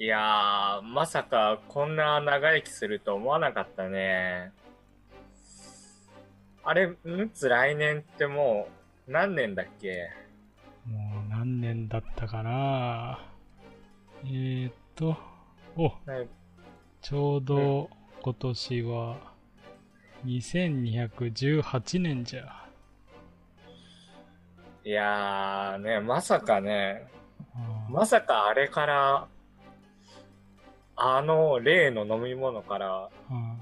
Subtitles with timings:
[0.00, 4.52] いやー、まさかこんな長生きすると思わなかったね。
[6.62, 8.68] あれ、むつ来年っても
[9.08, 10.08] う何年だっけ？
[10.86, 13.18] もう何年だったかな？
[14.24, 15.16] えーっと、
[15.76, 15.90] お、は
[16.22, 16.28] い。
[17.00, 17.90] ちょうど
[18.22, 19.16] 今年は
[20.24, 22.68] 2218年じゃ。
[24.84, 27.08] いやーね、まさかね、
[27.90, 29.26] まさかあれから、
[31.00, 33.56] あの例の飲み物からあ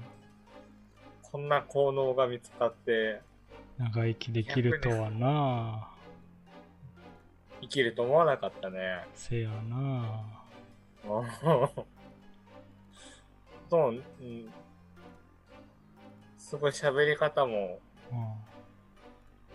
[1.21, 5.87] こんな効能が見つかってー長生きできるとはな
[7.61, 9.05] 生きると思わなかったね。
[9.13, 10.23] せやな
[13.69, 14.51] そう、うん。
[16.37, 17.79] すごい喋り方も
[18.11, 18.35] あ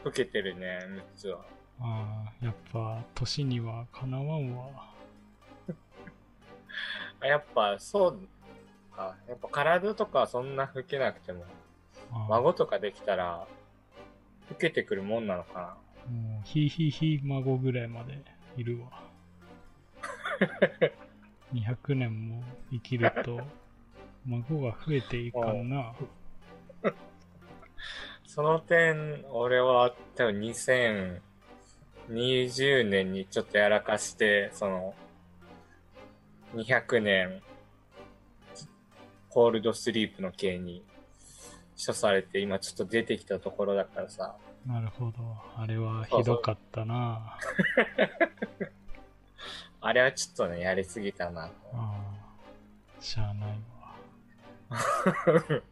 [0.05, 1.41] 老けてるね、ムッツは。
[1.81, 4.93] あーやっぱ年にはかなわんわ。
[7.23, 8.19] あやっぱそう
[8.95, 9.17] か。
[9.29, 11.45] やっぱ体とかそんな老けなくても、
[12.29, 13.47] 孫とかできたら、
[14.51, 15.79] 老けてくるもんなのか
[16.11, 18.23] もうひいひいひい孫ぐらいまで
[18.57, 18.91] いるわ。
[21.55, 23.41] 200年も生きると
[24.27, 25.95] 孫が増えていかんな。
[26.83, 26.85] な。
[28.27, 34.95] その点、俺は多分2020年にちょっとやらかして、その、
[36.55, 37.41] 200年、
[39.31, 40.85] コールドスリープの刑に
[41.85, 44.37] 処されて、今ちょっと出てきたところだからさ、
[44.67, 45.13] なるほど。
[45.57, 47.37] あれはひどかったな。
[49.81, 51.55] あれはちょっとね、やりすぎたなと。
[51.75, 52.01] あ
[52.99, 53.59] あ、しゃあない
[54.71, 54.79] わ。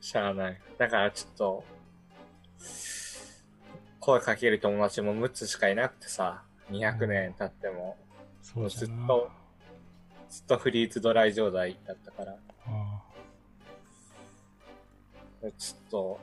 [0.00, 0.60] しゃあない。
[0.78, 1.64] だからちょっと、
[4.00, 7.96] 声かける友達も6つしかいなくてさ、200年経っても、
[8.42, 8.96] そうじゃな。
[8.96, 9.30] ずっと
[10.34, 13.02] ずっとフリーズドライ状態だったから、あ
[15.56, 16.20] ちょっと、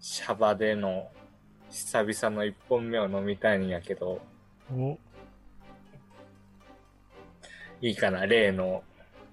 [0.00, 1.12] シャバでの
[1.70, 4.20] 久々の1本目を飲みたいんやけど、
[4.68, 4.98] あお、
[7.80, 8.82] いいかな、例の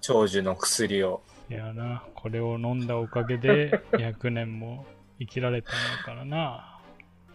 [0.00, 1.22] 長寿の薬を。
[1.50, 2.04] いやな。
[2.14, 4.86] これを飲んだおかげで 200年も
[5.18, 6.80] 生きられたんだからな。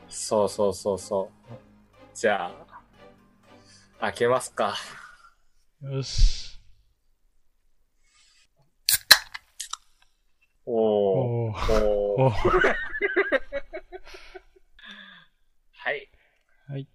[0.07, 1.53] そうそうそうそう。
[2.13, 2.79] じゃあ、
[3.99, 4.73] 開けますか。
[5.79, 6.59] よし。
[10.65, 11.53] おー。
[11.53, 12.29] おーおーお
[15.71, 16.09] はい。
[16.67, 16.87] はい。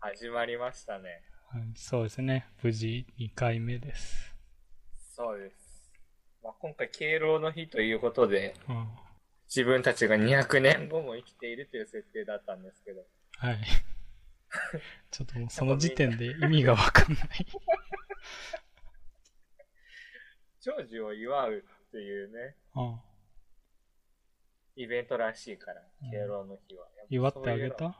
[0.00, 1.22] 始まりましたね。
[1.48, 2.46] はいそうですね。
[2.62, 4.36] 無事2回目です。
[5.14, 5.90] そうです。
[6.42, 8.86] まあ、今回敬老の日ということで、うん
[9.48, 13.06] 自分たちが200年後も生きているという設定だったんですけど、
[13.38, 13.64] はい。
[15.10, 17.46] ちょっともうその時点で意味がわかんない。
[20.60, 23.00] 長寿を祝うっていうね、うん
[24.78, 26.86] イベントらしいからうん、敬老の日は。
[27.08, 27.96] 祝ってあげた？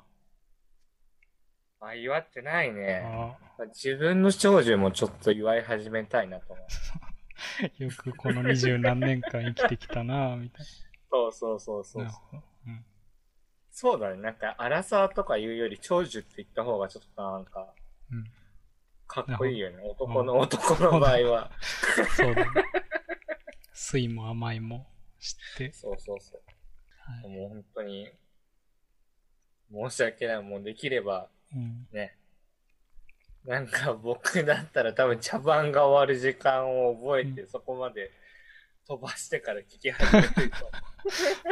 [1.80, 3.02] あ、祝ってないね。
[3.58, 6.66] あ自分の長寿もちょっと祝い始めたいなと思う。
[7.64, 10.66] あ よくこの二十何年間生きてきたなぁ、みたい
[11.10, 12.04] そうそうそうそな。
[12.04, 12.18] うなる。
[12.18, 12.42] ほど。
[12.66, 12.84] うん。
[13.70, 14.16] そうだね。
[14.20, 17.72] なんか、荒さとか言うより長寿って言った方がちょっとなんか、
[18.10, 18.24] うん。
[19.22, 19.78] かっこいいよね。
[19.78, 21.50] ほ男の男の場合は。
[22.16, 22.50] そうだね。
[23.72, 24.86] 酸いも甘いも
[25.18, 25.72] 知って。
[25.72, 26.40] そうそうそう。
[26.98, 27.34] はい。
[27.34, 28.10] もう本当に、
[29.72, 30.42] 申し訳ない。
[30.42, 31.86] もうできれば、うん。
[31.92, 32.18] ね。
[33.44, 38.10] なんか僕だったら多分茶番が終わる時間を覚えて、うそこまで
[38.86, 40.56] 飛ばしてから聞き始めると。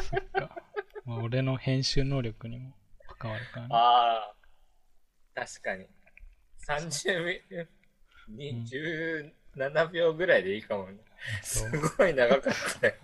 [0.02, 0.62] そっか。
[1.06, 2.74] まあ、俺の編集能力にも
[3.18, 3.68] 関わるからね。
[3.72, 4.34] ああ、
[5.34, 5.86] 確かに。
[6.68, 7.68] 30秒、うん
[8.26, 10.96] に17秒ぐらいでいいかもね。
[11.42, 12.94] すごい長かったよ。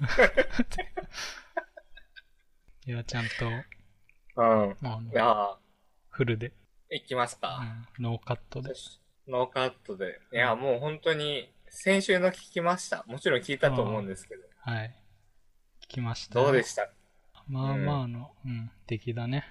[2.87, 4.76] いや、ちゃんと、うん。
[4.82, 5.56] あのいやー
[6.09, 6.53] フルで、
[6.91, 7.59] いきますうか。
[7.60, 8.73] ん、ノーカットで。
[9.29, 10.20] ノーカットで。
[10.32, 13.05] いや、もう本当に、先週の聞きました。
[13.06, 14.43] もちろん聞いたと思うんですけど。
[14.62, 14.96] はい。
[15.84, 16.34] 聞きました。
[16.34, 16.88] どうでした？
[17.46, 19.46] まあまあの、うん、出来だね。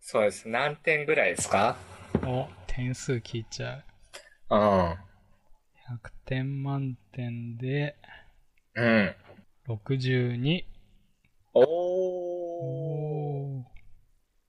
[0.00, 0.48] そうです。
[0.48, 1.76] 何点ぐらいですか？
[2.24, 3.84] お、点数聞いちゃ
[4.50, 4.54] う。
[4.54, 4.58] うん。
[4.58, 4.96] 100
[6.24, 7.96] 点満点で、
[8.74, 9.14] うん。
[9.68, 10.64] 62。
[11.52, 11.64] おー。
[11.66, 13.64] おー。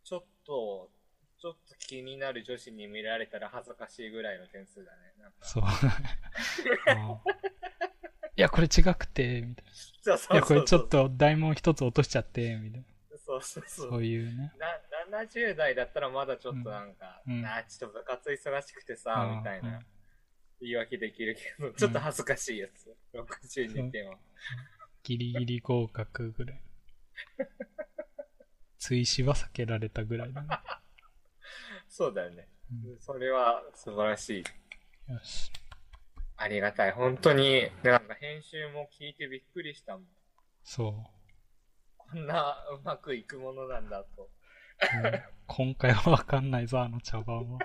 [0.06, 0.90] ちょっと、
[1.38, 5.00] ちょっと気になる女子に見られたら恥ずかしいぐらいの点数だね。
[5.20, 5.64] なんかそう。
[5.66, 7.22] あ
[8.38, 9.66] いや、これ違くて、みたい
[10.02, 10.40] そうそな。
[10.40, 12.86] いや、うそうこれちょっと大問一つ落としちゃって、みたいな。
[13.18, 13.90] そうそうそう。
[13.90, 14.54] そういうね。
[14.58, 19.86] な70代だったらまだちょっとなんか、うんあちょっと部活忙しくてさ、うんみたいな、うん
[20.64, 22.96] 言い訳できるけど、 ちょっと恥ずかしいやつ。
[23.14, 24.18] 62点は。
[25.04, 26.62] ギリギリ合格ぐらい。
[28.78, 30.48] 追試は避けられたぐらいだね。
[31.90, 32.48] そうだよね。
[32.72, 35.12] うんそれは素晴らしい。
[35.12, 35.52] よし。
[36.38, 36.92] ありがたい。
[36.92, 40.08] 本当に、なんか編集も聞いてびっくりしたもん。
[40.64, 41.12] そ
[41.98, 44.30] こんなうまくいくものなんだと。
[45.48, 47.60] 今回はわかんないぞ、あの茶番は。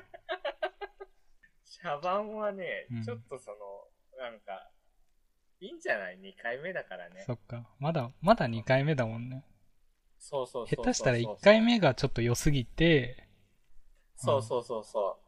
[1.82, 3.56] 茶番はね、うんちょっとその、
[4.19, 4.70] なんか、
[5.61, 7.23] いいんじゃない ?2 回目だからね。
[7.26, 7.67] そっか。
[7.79, 9.44] まだ、まだ2回目だもんね。
[10.19, 10.85] そうそうそうそう。
[10.85, 13.29] 下手したら1回目がちょっと良すぎて、
[14.17, 15.19] そうそうそうそ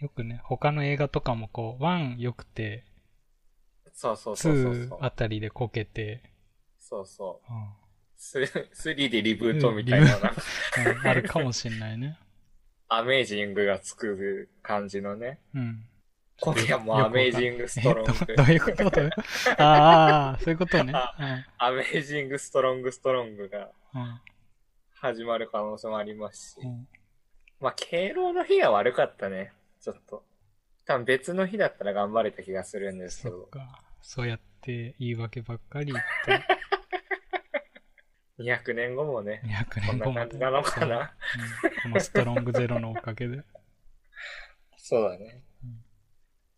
[0.00, 0.02] う。
[0.02, 2.84] よくね、他の映画とかもこう、1良くて、
[3.92, 6.32] そうそうそうそう2あたりでこけて、
[6.78, 7.52] そうそう。
[7.52, 7.85] うんス
[8.18, 12.18] 3でリブートみたいなうんあるかもしんないね。
[12.88, 15.40] アメージングがつく感じのね。
[15.54, 15.84] うん。
[16.40, 18.42] 今夜もアメージングストロングえど。
[18.42, 19.00] どういうこと？
[19.62, 20.92] ああ、そういうことね。
[21.58, 24.20] アメージングストロングストロングがうん。
[24.92, 26.68] 始まる可能性もありますしう。
[26.68, 26.88] ん。
[27.60, 29.52] まあ、敬老の日が悪かったね。
[29.80, 30.24] ちょっと。
[30.84, 33.40] 多分別の日だったら頑張れた気がするんですけど。
[33.40, 33.82] そっか。
[34.02, 36.55] そうやって言い訳ばっかり言って、
[38.38, 40.26] 200年後もね、200こん年後まで。
[40.26, 41.14] な感じなのかな。
[41.82, 43.42] このストロングゼロのおかげで。
[44.76, 45.84] そうだねうん。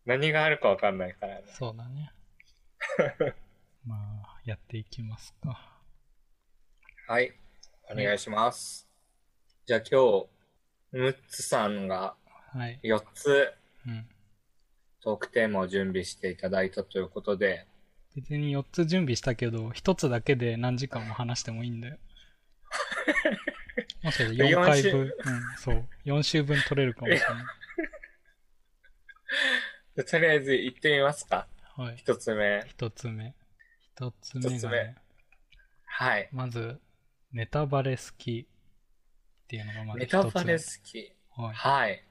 [0.04, 1.44] 何があるかわかんないからね。
[1.46, 2.12] そうだね。
[3.86, 5.80] まあ、やっていきますか。
[7.06, 7.32] はい。
[7.90, 8.88] お願いします。
[9.64, 10.28] じゃあ今日、
[10.92, 12.16] ムッツさんが
[12.52, 12.80] はい。
[12.82, 13.52] 4つ
[13.86, 14.08] うん。
[15.00, 17.66] トークテーマを準備していただいたということで、
[18.14, 21.98] 別に4つ準備したけど、1つだけで何時間も話してもいいんだよ。
[24.02, 25.12] もしかして4回分、うん、
[25.56, 25.88] そう。
[26.04, 27.26] 4週分取れるかもしれない。
[29.96, 31.48] じゃあとりあえず行ってみますか。
[31.76, 31.96] はい。
[31.96, 32.60] 1つ目。
[32.60, 33.34] 1つ目。
[33.96, 34.96] 1つ目一つ目がね、
[35.84, 36.28] はい。
[36.32, 36.80] まず、
[37.32, 38.52] ネタバレ好きっ
[39.46, 40.22] ていうのがまずネ1つ目。
[40.32, 41.12] タバレ好き。
[41.30, 41.54] はい。
[41.54, 42.04] はい。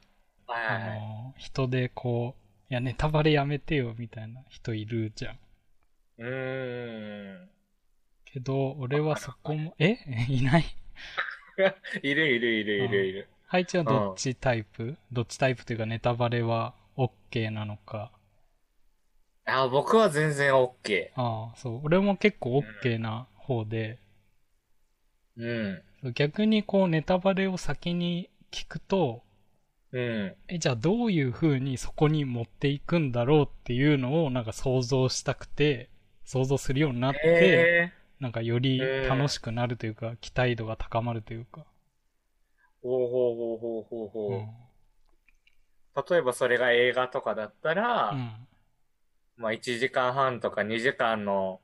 [0.48, 0.80] はいあ。
[0.96, 5.40] の、人でこう、いや、ネタバレやめてよみたいな人いるじゃん。
[6.19, 7.50] うーん。
[8.25, 9.98] けど、俺はそこも、え？
[10.30, 10.66] いない
[12.04, 13.28] いるいるいるいるいる。
[13.48, 14.98] 配置はどっちタイプ？
[15.12, 18.12] どっちタイプというかネタバレは OK なのか。
[19.46, 21.10] あ、僕は全然 OK。
[21.16, 21.81] ああ、そう。
[21.84, 24.00] 俺も結構 OK な方で、
[25.38, 25.84] うん。
[26.16, 29.22] 逆にこうネタバレを先に聞くと、
[29.92, 30.36] うん。
[30.50, 35.90] え、じゃあどういう風にそこに持っていくんだろうっていうのをなんか想像したくて、
[36.27, 41.62] 想像するようになって、えなんかより楽しくなるというか、期待度が高まるというか。
[41.62, 41.63] ー。
[42.83, 44.31] ほうほうほうほうほうほう。
[44.33, 46.06] うん。
[46.09, 48.47] 例えばそれが映画とかだったら、うん。
[49.38, 51.62] まあ1時間半とか2時間の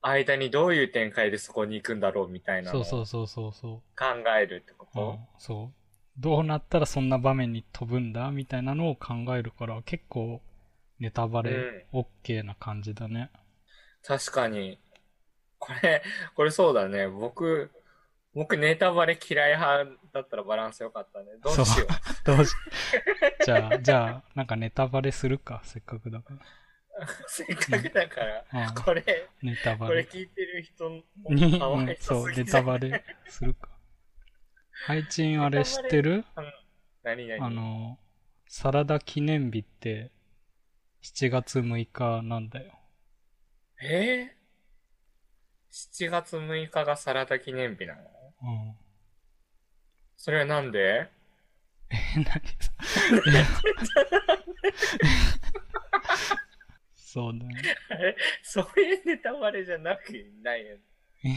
[0.00, 3.82] 間にどういう展開でそこに行くんだろうみたいなのを考そうそうそうそうそう。
[4.40, 5.72] えるってこうんと、そう。
[6.18, 10.40] どうなったらそんな場面に飛ぶんだみたいなのを考えるから、結構
[10.98, 13.30] ネタバレ OK な感じだね。
[14.06, 14.78] 確かに。
[15.58, 16.02] これ、
[16.34, 17.08] これそうだね。
[17.08, 17.70] 僕、
[18.34, 21.26] 僕ネタバレ嫌い派だったらバランス良かったね。
[21.42, 22.24] どうしよう。
[22.24, 22.52] どうし、
[23.44, 26.34] じゃあ、じゃあ、なんかネタバレするか、せっかくだか
[27.26, 28.68] せっかくだから、ら。
[28.68, 30.04] うん、これ、ネタバレ。
[30.04, 31.04] これ聞いてる人に、
[31.52, 33.68] もかわいうんそう、ネそうすぎないタバレするか。
[34.86, 36.24] 配信あれ知ってる？
[37.02, 37.98] 何々あの、
[38.46, 40.12] サラダ記念日って
[41.02, 42.78] 7月6日なんだよ。
[43.82, 48.00] えー、?7 月6日がサラダ記念日なの？
[48.42, 48.74] うん。
[50.16, 51.10] それはなんで？
[51.90, 53.44] え、何そいや
[56.94, 57.62] そうだね。
[57.90, 60.76] えそういうネタバレじゃなくないよ。
[61.22, 61.28] い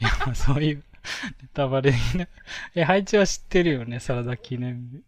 [0.00, 2.28] や、まあそういうネタバレね。
[2.74, 5.02] え、配置は知ってるよね、サラダ記念日。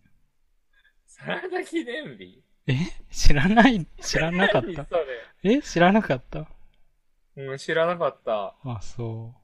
[1.07, 2.43] サラダ記念日？
[2.71, 2.77] え？
[3.11, 4.87] 知らない知らなかった？
[5.43, 5.61] え？
[5.63, 6.47] 知らなかった？
[7.37, 8.55] うん、知らなかった。
[8.65, 9.35] あ、そ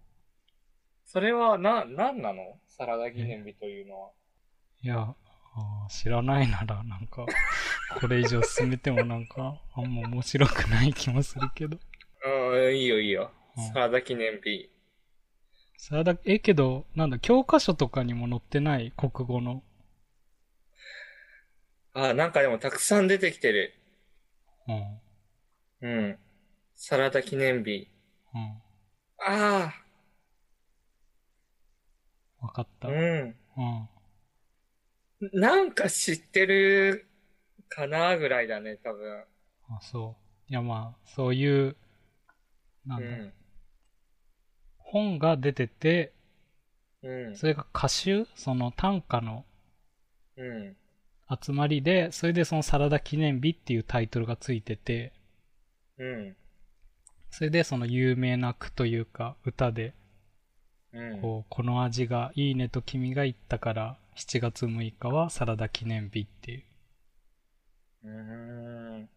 [1.04, 2.58] それは、な、なんなの？
[2.66, 4.08] サラダ記念日というのは。
[4.08, 4.10] う。
[4.86, 5.14] いや、
[5.54, 7.24] あー知らないなら、なんか、
[8.00, 11.78] これ以上進めてもなんか、あんま面白くない気もするけど。
[12.24, 13.64] うん、いいよいいようん。
[13.68, 14.70] サラダ記念日。
[15.78, 18.92] サラダ、え、けど、なんだ、教科書とかにも載ってない？
[18.96, 19.62] 国語の。
[21.98, 23.72] あ、なんかでもたくさん出てきてる。
[24.68, 25.00] うん。
[25.80, 26.18] うん。
[26.74, 27.88] サラダ記念日。
[28.34, 28.62] うん。
[29.18, 29.72] あ
[32.42, 32.88] わかった。
[32.88, 33.34] あ、うん。
[33.56, 35.40] うん。
[35.40, 37.08] なんか知ってる
[37.70, 39.24] かなぐらいだね、多分。
[39.70, 40.50] あ、そう。
[40.50, 41.76] いや、まあ、そういう、
[42.84, 43.32] なだ、うんん。
[44.76, 46.12] 本が出てて、
[47.02, 47.36] うん。
[47.36, 48.26] それが歌集？
[48.34, 49.46] その短歌の
[50.36, 50.76] うん。
[51.28, 55.12] 集まりで、それでそのサラダ記念日っていうタイトルがついてて、
[55.98, 56.36] うん。
[57.30, 59.94] それでその有名な句というか歌で、
[60.92, 61.20] うん。
[61.20, 66.62] こう、この味がいいねと君が言ったから、7月6日はサラダ記念日っていう。
[68.04, 68.10] うー
[69.02, 69.08] ん。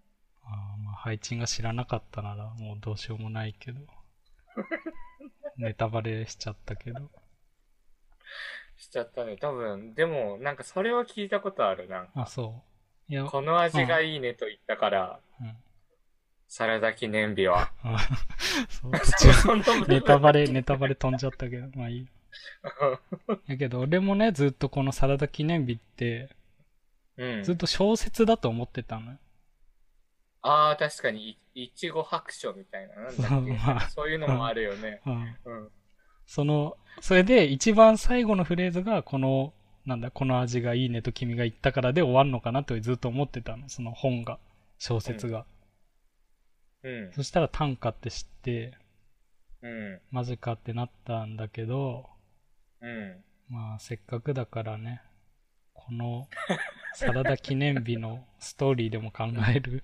[0.44, 3.82] あーまあ、配置が知らなかったならもうどうしようもないけど。
[5.58, 7.12] ネタバレしちゃったけど。
[8.80, 9.38] しちゃったね。
[9.38, 12.08] 多分、でも、なんかそれは聞いたことあるな。
[12.16, 12.64] あ、そ
[13.10, 13.14] う。
[13.14, 15.58] いや、この味がいいねと言ったから、うん。
[16.48, 17.72] サラダ記念日は。
[17.84, 17.98] あ
[18.70, 18.88] そ
[19.54, 22.08] う ネタバレ、ネタバレ飛んじゃったけど、まあいい。
[23.48, 26.36] やけど、俺もね、ずっとこのサラダ記念日って、
[27.18, 27.58] うんずっ。
[27.58, 29.18] と小説だと思ってたのよ。
[30.42, 32.96] ああ、確かに、いいちご白書みたいな。
[32.96, 35.02] なんだっそうけまあそういうのもあるよね。
[35.06, 35.38] うん。
[35.44, 35.72] うん。
[36.30, 39.52] その、それで一番最後のフレーズが、この、
[39.88, 43.68] なんだ、この味がいいねと君が言ったからで終わるのかなってずっと思ってたの。
[43.68, 44.38] その本が、
[44.78, 45.48] 小説が。
[46.84, 47.12] うん。
[47.14, 48.78] そしたら短歌って知って、
[49.64, 50.00] うん。
[50.12, 52.08] マジかってなったんだけど、
[52.80, 53.24] うん。
[53.50, 55.02] まあせっかくだからね、
[55.74, 56.28] この
[56.94, 59.84] サラダ記念日のストーリーでも考える。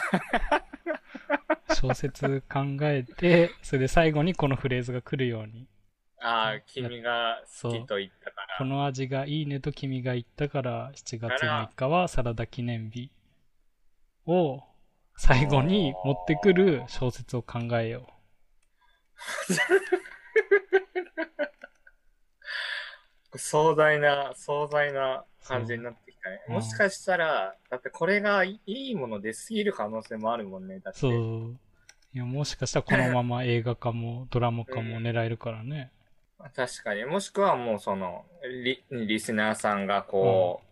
[1.74, 5.66] 小説考えて、それで最後にこのフレーズが来るように。
[6.20, 8.58] ああ、君が好きと言ったから。
[8.58, 13.10] この味がいいねと君が言ったから、7月6日はサラダ記念日
[14.26, 14.62] を
[15.16, 18.06] 最後に持ってくる小説を考えよ
[23.38, 26.40] 壮大な、壮大な感じになってきたね。
[26.48, 30.80] もしかしたら、だってこれがいいもので過ぎる可能性もあるもんね。
[30.80, 30.92] だう。
[30.92, 31.00] って。
[31.00, 31.56] そう。
[32.12, 35.92] いや、もしかしたらこのまま映画化もドラマ化も狙えるからね。
[36.56, 37.04] 確かに。
[37.04, 38.24] もしくはもうその、
[38.64, 40.62] リリスナーさんがこ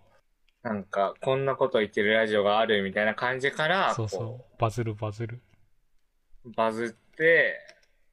[0.65, 4.61] う、なんか、こんなこと言ってるラジオがあるみたいな感じから、そうそこう。
[4.61, 5.41] バズるバズる。
[6.45, 7.61] う、バズって、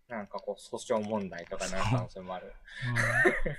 [0.10, 2.54] なんかこう、訴訟問題とかなる可能性もある。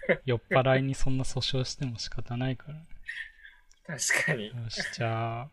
[0.08, 3.98] うん酔っ払いにそんな訴訟しても仕方ないから。
[3.98, 4.48] 確かに。
[4.48, 5.48] よし、じゃあ、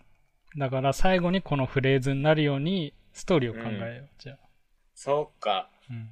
[0.58, 4.10] だから最後にこのフレーズになるようにストーリーを考えよう。
[4.20, 4.38] じゃあ。
[4.96, 5.70] そうか。
[5.90, 6.10] うん。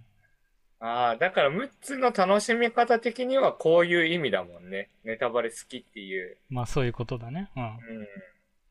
[0.79, 4.89] ああ、だから6つの楽しみ方的にはこういう意味だもんね。
[5.03, 6.37] ネタバレ好きっていう。
[6.49, 7.49] まあそういうことだね。
[7.55, 7.63] うん。
[7.63, 7.77] うん。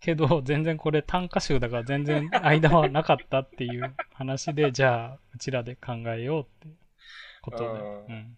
[0.00, 6.68] けど、 全然これ短歌集だから全然間はなかったっていう話で、 じゃあ、うちらで考えようって
[7.42, 7.64] ことで。
[7.66, 8.36] うんうん。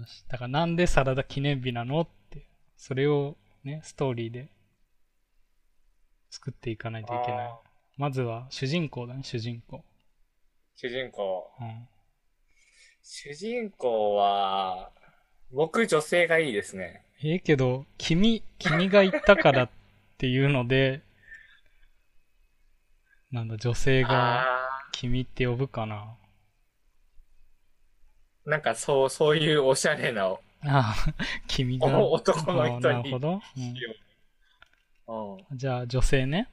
[0.00, 0.24] よし。
[0.28, 4.48] だからなんでサラダ記念日なのって、それをね、ストーリーで
[6.30, 7.54] 作っていかないといけない。
[7.96, 9.84] まずは主人公だね、主人公。
[10.76, 11.50] 主人公。
[11.60, 11.88] うん。
[13.02, 14.92] 主人公は、
[15.50, 17.05] 僕女性がいいですね。
[17.22, 19.68] ええけど、君、君が言ったからっ
[20.18, 21.00] ていうので、
[23.32, 25.96] なんだ、女性があ君って呼ぶかな。
[25.96, 26.16] あ、
[28.44, 30.94] なんかそう、そういうおしゃれな、ああ、
[31.48, 31.98] 君が。
[31.98, 33.40] お男の人になるほど、
[35.08, 35.56] うん、うん。
[35.56, 36.48] じゃあ、女性ね。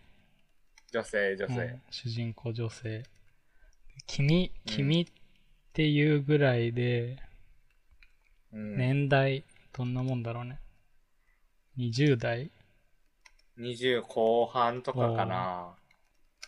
[0.93, 1.81] 女性、女性うん。
[1.89, 3.03] 主人公女性。
[4.07, 5.05] 君、君っ
[5.73, 7.17] ていうぐらいで、
[8.53, 9.43] うん、年代、
[9.75, 10.59] どんなもんだろうね。
[11.79, 12.51] 20代
[13.59, 15.73] 20後半とかかな。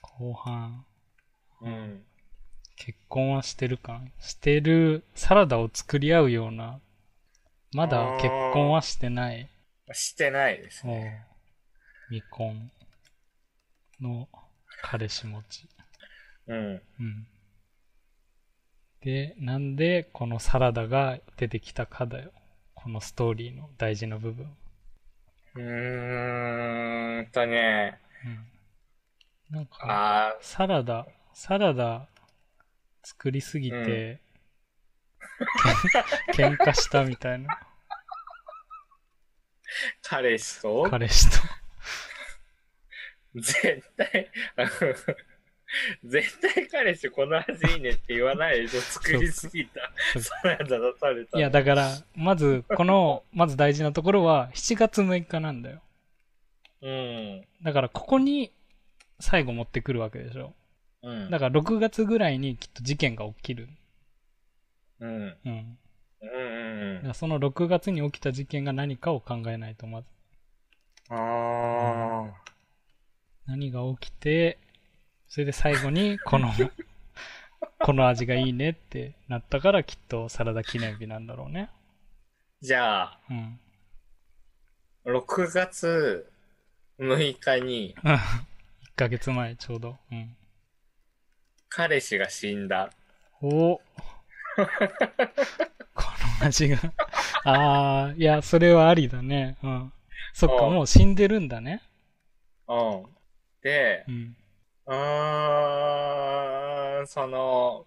[0.01, 0.85] 後半。
[1.61, 2.03] うん。
[2.75, 6.79] 結婚はしてるかしてる、サラダを作り合うような、
[7.73, 9.49] まだ結婚はしてない、
[9.91, 11.25] してないですね。
[12.09, 12.71] 未婚
[13.99, 14.27] の
[14.83, 15.67] 彼氏持ち。
[16.47, 16.57] うん。
[16.57, 17.27] うん。
[19.01, 22.31] で、なんでこのサラダが出てきたかだよ。
[22.85, 24.45] このストーリーの大事な部分。
[25.55, 27.99] うーんとね、
[29.49, 29.55] うん。
[29.55, 32.07] なんか、あサラダ、サラダ
[33.03, 34.21] 作りすぎて、
[36.35, 37.55] けん 喧嘩したみたいな。
[37.55, 37.57] ー、
[40.03, 40.83] 彼氏と？
[40.83, 41.37] 彼氏と。
[43.41, 44.29] 絶対、
[46.03, 48.81] 絶対彼氏この味いいねって言わないでしょ。
[48.81, 49.81] 作りすぎた
[50.19, 51.37] サラダ出された。
[51.37, 55.81] いや、だから、まず、この、まず大事なところは、7月6日なんだよ。
[56.81, 57.47] うん。
[57.63, 58.51] だから、ここに、
[59.19, 60.53] 最後持ってくるわけでしょ。
[61.01, 61.29] うん。
[61.29, 63.69] だから、6月ぐらいにきっと事件が起きる。
[64.99, 65.37] うん。
[65.45, 65.77] うん。
[66.21, 70.07] うんうんその6月に起きた事件が何かを考えないと、まず。
[71.09, 72.25] あ
[73.45, 74.57] 何が起きて、
[75.35, 76.49] それで最後に、この、
[77.83, 81.69] この味がいいねってなったから、きっとサラダ記念日なんだろうね。
[82.63, 82.67] ー。
[82.67, 83.59] じゃあ、うん。
[85.03, 86.31] 6月
[86.99, 88.17] 6日に 1
[88.95, 89.97] ヶ月前、ちょうど。
[90.09, 90.37] うん。
[91.67, 92.89] 彼氏が死んだ。
[93.41, 93.81] お こ
[96.39, 96.77] の味が。
[97.43, 99.57] ああ、いや、それはありだね。
[99.61, 99.93] うん。
[100.31, 101.83] そっか、うんもう死んでるんだね。
[102.69, 103.05] うん。
[103.61, 104.37] でう、ん。
[104.87, 104.95] うー
[107.03, 107.85] ん、その、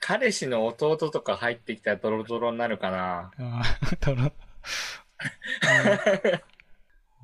[0.00, 3.32] 彼氏の弟とか入ってきたらドロドロになるかな。
[3.38, 4.24] ああ、とろ。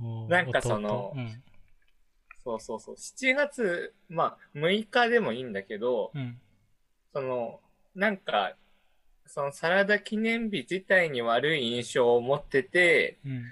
[0.00, 1.12] うんなんかその弟？
[1.16, 1.42] うん。
[2.42, 2.96] そうそうそう。
[2.96, 6.40] 7月、まあ、6日でもいいんだけど、うん。
[7.12, 7.60] その、
[7.94, 8.56] なんか、
[9.26, 13.44] そのサラダ記念日自体に悪い印象を持ってて、うん。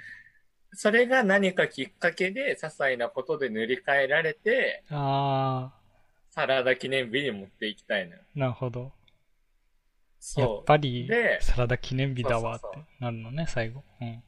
[0.75, 5.79] それが何かきっかけで、些細なことで塗り替えられて、ああ、
[6.31, 8.23] サラダ記念日に持っていきたいのよ。
[8.35, 8.81] なるほど。
[8.81, 8.91] やっ
[10.21, 10.65] そう。
[10.65, 12.67] ぱりで、サラダ記念日だわって
[13.01, 13.83] なるのね、最後。
[14.01, 14.23] うん。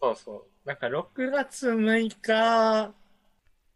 [0.00, 0.68] そうそう。
[0.68, 2.94] なんか6月6日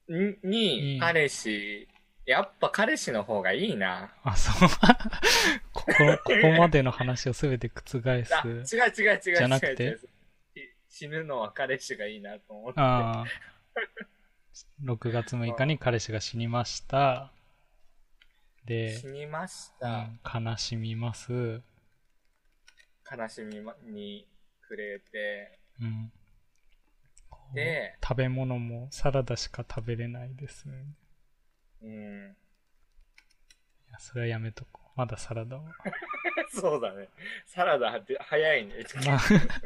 [0.09, 1.87] にうんに彼氏、
[2.27, 4.11] やっぱ彼氏の方がいいな。
[4.23, 4.69] あ、そう。
[5.73, 8.35] ここ、ここまでの話をすべて覆す。
[8.35, 9.85] あ、違う違う違う違うじゃなくて？
[9.85, 10.01] 違う違う
[10.99, 12.81] 死ぬのは彼氏がいいなと思って。
[12.81, 13.25] ああ。
[14.83, 17.33] 6月6日に彼氏が死にました。
[18.65, 20.03] で死、にましうた。
[20.03, 21.63] ん悲しみます。
[23.11, 24.27] 悲しみまに
[24.61, 25.59] くれて。
[25.81, 26.13] うん。
[27.55, 30.69] で、食べ物もサラダしか食べれないです。
[31.83, 32.37] いうん。
[33.91, 34.88] や、それはやめとこう。
[34.99, 35.63] まだサラダを。
[36.51, 37.09] そうだね。
[37.47, 38.75] サラダって早いね。
[39.07, 39.21] まあ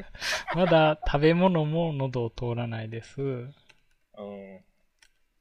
[0.55, 3.23] まだ食べ物も喉を通らないです。
[3.23, 3.51] うん。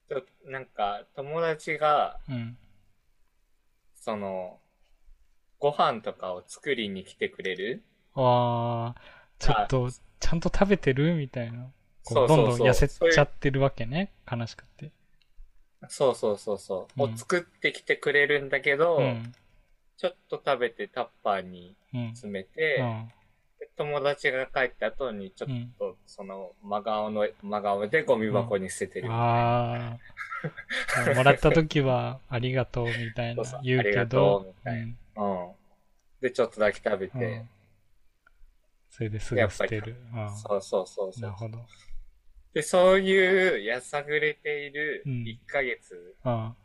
[0.07, 2.57] ちょなんか、友達が、うん。
[3.95, 4.61] その、
[5.59, 7.83] ご飯とかを作りに来てくれる？
[8.15, 9.01] ああ、
[9.39, 9.89] ちょっと、
[10.21, 11.15] ちゃんと食べてる？
[11.15, 11.69] みたいな。
[12.05, 14.13] こそううそうそうどんどん痩せちゃってるわけね？
[14.31, 14.91] 悲しくて。
[15.89, 17.03] そうそうそうそう。
[17.03, 19.33] うんを作ってきてくれるんだけど、うん。
[20.01, 22.07] ちょっと食べてタッパーにうん。
[22.09, 23.07] 詰めて、うん。
[23.59, 25.73] で友達が帰った後にちょっうん。
[25.77, 29.11] とその真顔の、真顔でゴミ箱に捨ててる。
[29.11, 29.97] あ
[31.07, 31.13] あ。
[31.15, 34.97] もらった時は、ありがとうみたいなそうそう言うけありがとどうみ、たいうん
[35.47, 35.51] うん。
[36.19, 37.49] で、ちょっとだけ食べて、うん
[38.89, 39.95] それですぐ捨てる。
[40.13, 41.21] うんそうそうそうそう。
[41.21, 41.59] なるほど。
[42.53, 46.55] で、そういうやさぐれているうん1ヶ月うん。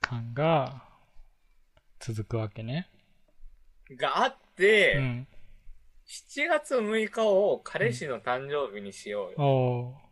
[0.00, 0.82] 感が
[2.00, 2.88] 続くわけね。
[3.96, 5.26] があって、うん。
[6.06, 9.36] 7月6日を彼氏の誕生日にしようよ。
[9.38, 10.06] おー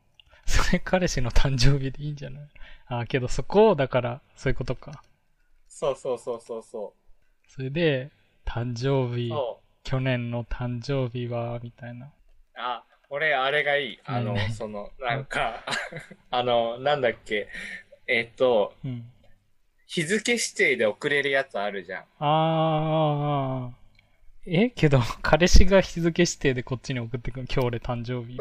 [0.47, 2.49] それ彼氏の誕生日でいいんじゃない？
[2.87, 5.03] ああ、けどそこを、だから、そういうことか。
[5.69, 6.95] そうそうそうそうそ
[7.49, 8.11] それで、
[8.45, 9.17] 誕生う。
[9.17, 9.31] 日。
[9.83, 12.13] 去年の誕生日は、みたいな。
[12.57, 14.01] あ、俺、あれがいい。
[14.05, 15.65] あの何、その、なんか、
[16.31, 17.49] あの、なんだっけ。
[18.07, 19.11] えっと、うん。
[19.87, 22.03] 日付指定で送れるやつあるじゃん。
[22.19, 23.71] ああ、
[24.47, 27.47] えけど、 彼氏が日付指定でこっちに送ってくる。
[27.51, 28.35] 今日俺誕生日？
[28.37, 28.39] い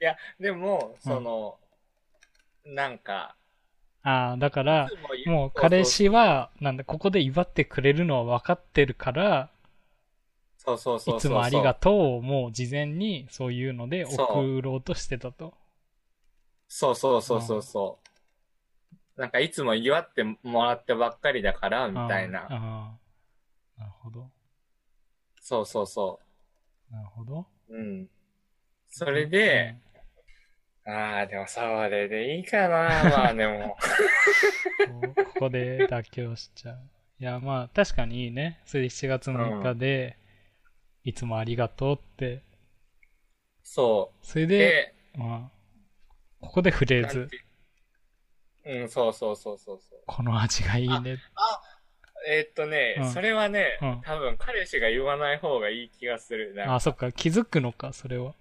[0.00, 1.58] や、でも、うんその、
[2.64, 3.36] なんか、
[4.02, 4.88] ああ、だから、
[5.26, 9.50] もう彼氏は、なんだ、ここで祝ってくれるのは分かってるから、
[10.58, 11.16] そうそうそう。
[11.16, 15.54] いつもありがとうをもう事前にそういうので送ろうとしてたと。
[16.68, 18.05] そうそうそうそうそう。
[19.16, 22.98] なんかいつも祝ってもらってばっかりだから、みたいな。
[23.78, 24.30] なるほど。
[25.40, 26.20] そうそうそ
[26.90, 27.46] なるほど。
[27.68, 27.76] う。
[27.76, 28.08] うん。
[28.88, 29.76] それで、
[30.86, 32.88] ああ、でもそれでいいかな。
[33.10, 33.76] まあでも。
[35.02, 36.78] うんこここで妥協しちゃう。
[37.18, 38.60] いや、まあ確かにいいね。
[38.64, 40.16] それで7月6日で、
[41.02, 42.42] いつもありがとうって。
[43.62, 44.46] そそれう。
[44.46, 47.28] で、で、まあ、ここでフレーズ。
[48.66, 49.98] うん、そうそうそうそうそう。
[50.06, 51.18] この味がいいね。
[52.28, 56.54] えーっとね、うんそれはね、うん多分彼氏が言わない方がいい気がする。
[56.66, 58.34] あ、そっか、気づくのか、それは。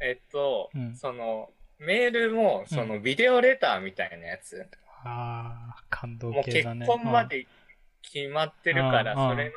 [0.00, 4.66] えっと、うんその、メールも、その、ビデオレターみたいなやつ。
[5.04, 6.86] ああ、感動もう結系だね。
[6.86, 7.46] 婚まで
[8.02, 9.52] 決まってるから、うんそれの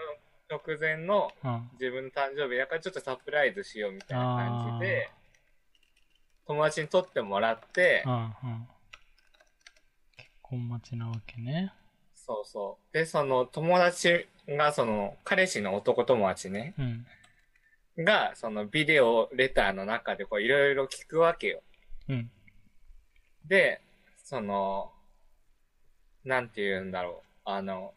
[0.49, 1.31] 直前の。
[1.73, 5.09] 自分の誕生日だからちょっとサプライズしようみたいな感じで、
[6.47, 8.13] 友達に撮ってもらってう、ん。
[8.13, 8.15] う
[8.47, 8.67] ん。
[10.55, 11.73] 結婚待ちなわけね。
[12.15, 12.93] そうそう。
[12.93, 18.03] で、その友達が、その、彼氏の男友達ね、うん。
[18.03, 21.61] が、そのビデオレターの中でこういろいろ聞くわけよ。
[22.07, 22.31] うん。
[23.45, 23.81] で、
[24.23, 24.91] その、
[26.23, 27.49] なんて言うんだろう。
[27.49, 27.93] あの、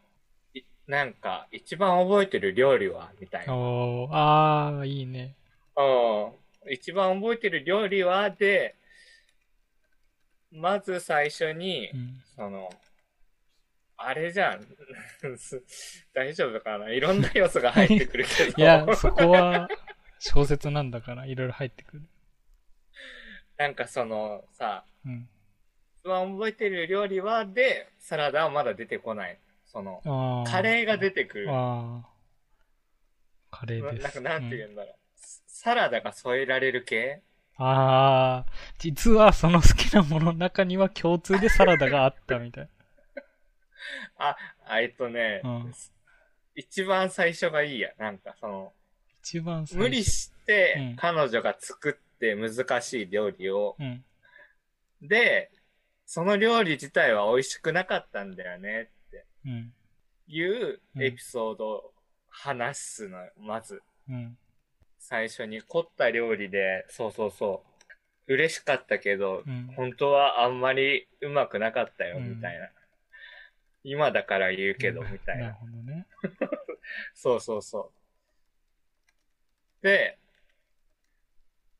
[0.53, 3.55] いなんか、一番覚えてる料理はみたいな。
[3.55, 5.35] おー、あー、いいね。
[5.77, 6.73] うん。
[6.73, 8.75] 一番覚えてる料理はで、
[10.51, 12.23] まず最初にう、ん。
[12.37, 12.71] その、
[13.97, 14.67] あれじゃん。
[16.15, 16.91] 大丈夫かな？
[16.91, 18.63] いろんな要素が入ってくるけど。
[18.63, 19.69] いや、そこは
[20.21, 22.03] 小説なんだから、いろいろ入ってくる。
[23.57, 25.29] なんかそのさ、うん。
[25.99, 29.39] 一番覚えてる料理はで、サラダはまだ出てこない。
[29.67, 30.01] その。
[30.47, 31.47] カレーが出てくる。
[31.47, 32.05] カ
[33.67, 34.03] レーです。
[34.03, 34.97] なんかなんて言ううんだろう。
[35.17, 37.21] サラダが添えられる系？
[37.59, 42.69] あー、実はその好きなものの中には共通でサラダがあったみたい。
[44.17, 45.75] あ、あえっとね、うん
[46.55, 47.93] 一番最初がいいや。
[47.99, 48.73] なんかその、
[49.23, 54.05] 一番最初無理してうん彼女が作って難しい料理を、うん。
[55.01, 55.51] で、
[56.05, 59.73] その料理自体は美味しくなかったんだよねってうん。
[60.27, 61.95] いうエピソードを
[62.29, 63.83] 話すのよ、まず。
[64.09, 64.37] うん。
[65.09, 67.63] 最初に凝った料理で、そうそうそ
[68.29, 68.35] う。
[68.35, 72.69] 嬉しかったけど、うん本当はあんまりうまくなかったよ、うんみたいな。
[73.85, 75.45] 今だから言うけど、うんみたいな。
[75.45, 76.07] なるほどね。
[77.15, 77.91] そうそうそ
[79.81, 79.83] う。
[79.83, 80.19] で、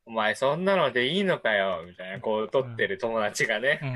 [0.07, 3.85] お前そんなのでいいのかよ、みたいな、こう撮ってる友達がねう。
[3.85, 3.95] ん。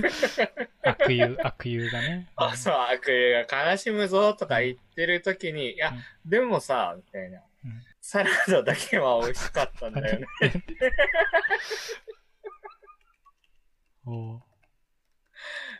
[0.90, 2.32] 悪友、悪友がね。
[2.36, 5.92] あ、そう、悪友が悲しむぞとか言ってる時に、いや、
[6.24, 7.42] でもさ、みたいな。
[8.04, 10.26] うんサラダだけは美味しかったんだよね。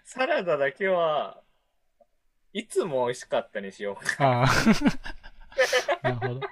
[0.04, 1.42] サラダだけは、
[2.54, 4.46] いつも美味しかったにしようか。
[6.02, 6.40] なるほど。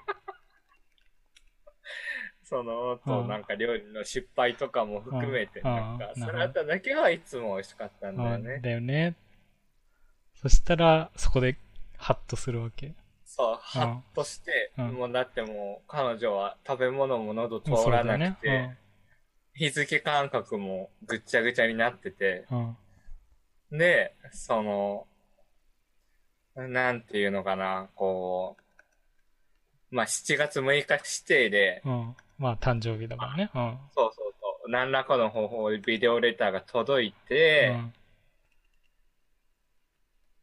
[2.45, 8.61] その、うんとなんか料理の失敗とかも含めて、うんなんかうんサラダだけはいつも美味しかったんだあよね。
[8.61, 9.15] だよね。
[10.35, 11.57] そしたら、そこで、
[11.97, 12.93] ハッとするわけ。
[13.35, 18.71] そう、ハッとして、うんもうだってもう彼女は食べ物も喉通らなくて、
[19.55, 22.77] 日付感覚もぐっちゃぐちゃになってて、うん。
[23.71, 23.79] うん。
[23.79, 25.07] で、その、
[26.55, 28.59] なんていうのかな、こ
[29.90, 32.16] う、まあ、7月6日指定で、うん。
[32.38, 33.51] まあ、誕生日だからね。
[33.55, 33.79] うん。
[33.95, 37.92] そうそうそう、何らかの方法でビデオレターが届いて、うん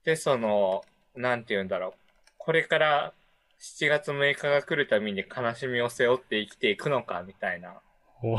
[0.06, 0.84] で、その、
[1.16, 2.09] なんて言うんだろう。
[2.40, 3.14] これから
[3.60, 7.82] 7月6日が来るたびに悲しみを背負って生きていくのか、みたいな。
[8.24, 8.38] お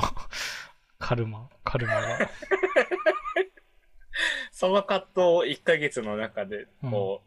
[0.98, 2.30] カルマ、カルマが。
[4.50, 7.22] その葛藤を1ヶ月の中で、こ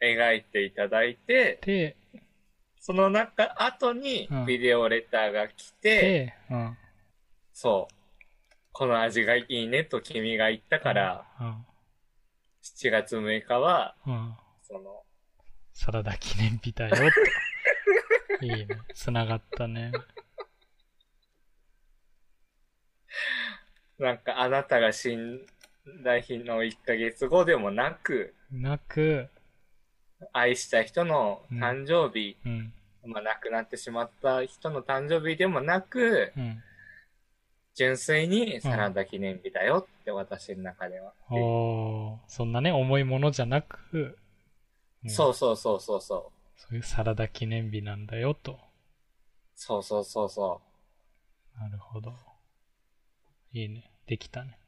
[0.00, 1.96] う、描いていただいて、で、
[2.78, 6.78] その中、後にうんビデオレターが来て、で、うん。
[7.52, 7.94] そう。
[8.70, 11.66] この味がいいねと君が言ったから、うん。
[12.62, 14.36] 7月6日は、うん。
[14.62, 15.05] その、
[15.76, 16.96] サラダ記念日だよ
[18.40, 18.46] と。
[18.46, 18.66] いいね。
[18.94, 19.92] 繋がったね。
[23.98, 25.42] なんかあなたが死ん
[26.02, 29.28] だ日の1ヶ月後でもなく、なく、
[30.32, 32.72] 愛した人の誕生日、うん。
[33.04, 36.62] まあ亡くなってしまった人の誕生日でもなく、うん。
[37.74, 41.12] 純粋にサラダ記念日だよって私の中では。
[41.30, 44.16] おー、そんなね、重いものじゃなく、うん
[45.08, 46.60] そうそうそうそうそう。
[46.60, 48.58] そういうサラダ記念日なんだよと。
[49.54, 50.60] そうそうそうそ
[51.58, 52.12] なるほど。
[53.52, 53.90] いいね。
[54.06, 54.58] できたね。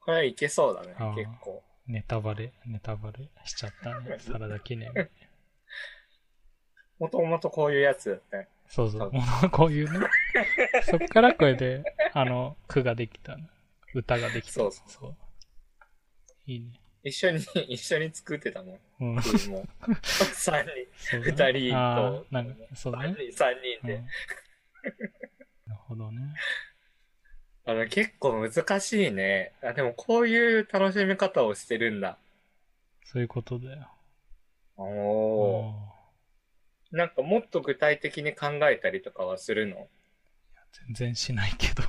[0.00, 0.04] う。
[0.04, 1.62] これはいけそうだね結構。
[1.86, 4.18] ネタバレ、ネタバレしちゃったね。
[4.20, 5.08] サラダ記念日。
[6.98, 8.48] もともとこういうやつだったね。
[8.68, 9.12] そうそう。
[9.50, 10.06] こういうね。
[10.88, 11.82] そっからこれで、
[12.14, 13.48] あの、句ができたの。
[13.94, 14.52] 歌ができた。
[14.52, 15.16] そうそうそう。
[16.46, 16.81] いいね。
[17.04, 17.38] 一緒に、
[17.68, 18.80] 一緒に作ってたもん。
[19.00, 19.16] うん。
[19.16, 19.66] 僕も。
[20.34, 23.14] 三人、ね人あとーなんか、そうだね。
[23.14, 23.94] 三人、三人で。
[23.94, 24.06] うん
[25.66, 26.34] なるほどね。
[27.64, 29.52] あの、結構難しいね。
[29.62, 32.18] あ、でもこういう楽しみ方をしてるんだ。
[33.04, 33.88] そういうことだよ。
[34.76, 35.86] おー。
[35.86, 35.92] うん
[36.92, 39.88] なんかもっと具体的に考えたりとかはするの？
[40.86, 41.82] 全然しないけど。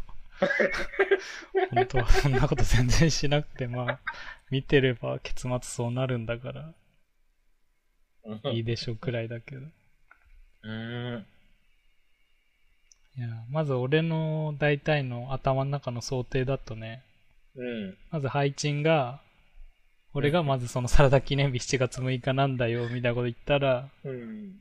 [1.71, 3.99] 本当はそんなこと全然しなくて、まあ、
[4.49, 6.73] 見てれば結末そうなるんだから、
[8.51, 9.61] いいでしょうくらいだけど。
[9.61, 11.25] うーん。
[13.15, 17.03] いや、まず俺の大体の頭の中の想定だとね、
[17.55, 17.97] うん。
[18.11, 19.21] まず配信が、
[20.13, 24.55] 俺がまずそのサラダ記念日7月6日なんだよ、みたいなこと言ったら、うん。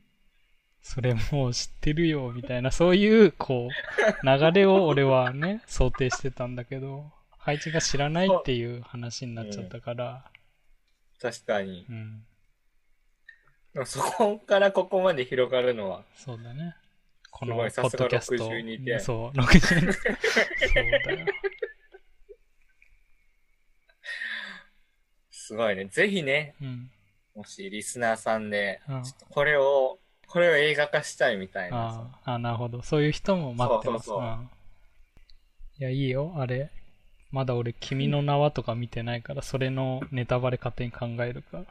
[0.83, 10.31] それもう知ってるよ、みたいな、そういう、こう、流れを俺はね、 想定してたんだけど、配置が知らないっていう話になっちゃったから、
[11.21, 11.87] 確かに。
[11.89, 12.27] うん、
[13.75, 16.75] でもそこからここまで広がるのは、そうだね。
[17.31, 18.49] こすのポッドキャスト。
[18.49, 19.93] 62点そう、62点。
[19.93, 21.27] そうだよ。
[25.31, 25.87] すごいね。
[25.87, 26.91] ぜひね、うん。
[27.35, 29.99] もしリスナーさんで、うんちょっとこれを、
[30.33, 32.07] これを映画化したいみたいなさ。
[32.25, 32.83] ああ、なるほど。
[32.83, 34.07] そういう人も待ってます。
[34.07, 34.51] そうそうそうん
[35.79, 36.33] いや、いいよ。
[36.39, 36.71] あれ。
[37.31, 41.65] まだ俺、君の名はとか見てないから、それのネタバレ勝手に考えるから。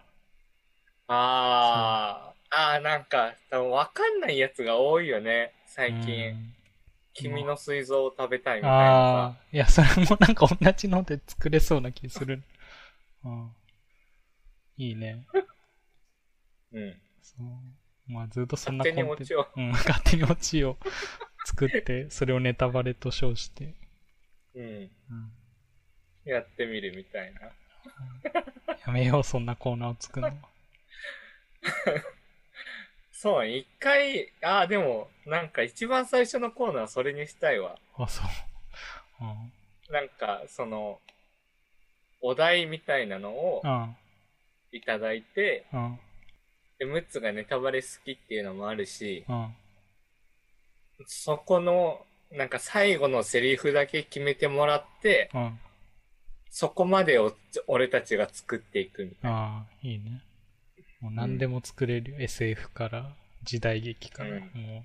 [1.08, 5.54] ああ、ああ、なんか、多分わかんないやつが多いよね。
[5.66, 6.30] 最近。
[6.30, 6.54] うん
[7.14, 12.42] 君の膵臓を食べたいみたいあなあ、いや、それもなんか同じので作れそうな気する。
[13.26, 13.52] うん。
[14.78, 15.26] いいね。
[15.34, 15.40] さ。
[16.74, 17.02] うん。
[17.22, 17.48] そう。
[18.12, 19.48] まあ、ずっとそんな勝手にコンテンオチを。
[19.56, 20.78] うん、勝手にオチを
[21.46, 23.74] 作って、それをネタバレと称して。
[24.56, 24.64] うん。
[24.64, 24.92] うん。
[26.26, 27.42] やってみるみたいな。
[28.86, 30.38] やめよう、そんなコーナーを作るの。
[33.12, 37.78] そうね、一回、ああ、でも、なんか一番最初のコーナーそれにしたいわ。
[37.98, 38.26] あ、そう。
[39.22, 39.94] うん。
[39.94, 41.00] なんか、その、
[42.20, 43.96] お題みたいなのをうん。
[44.72, 46.00] いただいて、うん。
[46.82, 49.56] で、ムッツがネタバレ好きっていうのもあるし、うん。
[51.06, 55.60] そこの、なんか最後のセリフだけ決めてもらって、うん。
[56.50, 57.36] そこまでを
[57.68, 59.38] 俺たちが作っていくみたいな。
[59.38, 60.24] ああ、いいね。
[61.02, 62.18] もう何でも作れるよ。
[62.20, 64.32] SF から、時代劇から。
[64.32, 64.84] うんもう、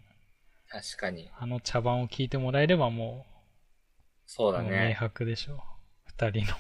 [0.69, 1.31] 確かに。
[1.39, 3.33] あの茶番を聞いてもらえればもう、
[4.27, 4.93] そうだもう明ね。
[4.93, 5.59] 白でしょう。
[6.05, 6.59] 二人の。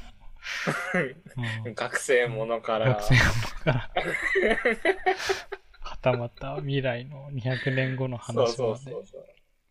[1.64, 3.20] うん、学生ものから学、生の
[3.64, 3.90] から。
[5.80, 9.06] はたまた未来の200年後のそう話までそうそう。
[9.06, 9.26] そう。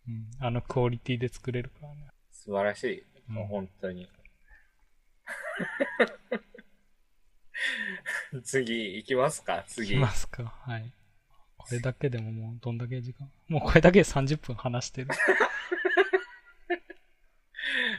[0.07, 2.07] うんあのクオリティで作れるからね。
[2.31, 2.99] 素晴らしい。
[3.29, 4.07] うんもう本当に。
[8.43, 9.59] 次、行きますか？
[9.59, 9.95] い次き。
[9.97, 10.43] ますか。
[10.43, 10.93] はい。
[11.57, 15.07] これだけでももうどんだけ時間もうこれだけで30分話してる。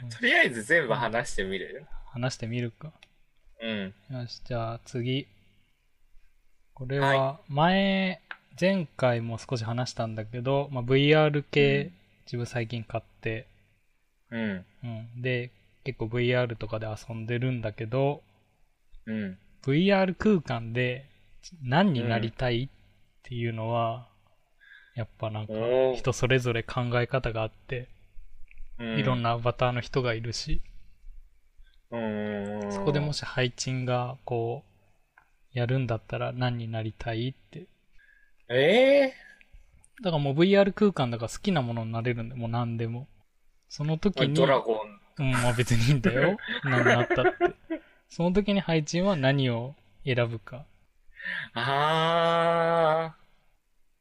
[0.09, 1.85] とりあえず全部話してみる？
[2.19, 2.91] 話してみるか。
[3.61, 3.93] うん。
[4.15, 5.27] よし、じゃあ次。
[6.73, 8.21] これは前、
[8.59, 13.47] 前回も少し話したんだけど、まあ、VR 系、うん自分最近買って、
[14.31, 14.65] うん。
[14.83, 15.21] うん。
[15.21, 15.49] で、
[15.85, 18.21] 結構 VR とかで遊んでるんだけど、
[19.05, 19.37] うん。
[19.63, 21.05] VR 空間で
[21.63, 22.69] 何になりたいっ
[23.23, 24.09] ていうのは、
[24.93, 25.53] やっぱなんか
[25.95, 27.87] 人それぞれ考え方があって、
[28.77, 28.99] うん。
[28.99, 30.76] いろんなアバターの人がいるし、うん。
[31.89, 37.67] そこでもし配置がこう、やるんだったら何になりたいって。
[38.49, 39.13] ええ
[40.03, 43.07] だからもう VR 空間だから好きなものになれるんで、もう何でも。
[43.69, 44.99] その時に、ドラゴン。
[45.19, 46.37] うん、まあ別にいいんだよ。
[46.63, 47.81] 何になったって。
[48.09, 50.65] その時に配置は何を選ぶか。
[51.53, 53.15] あ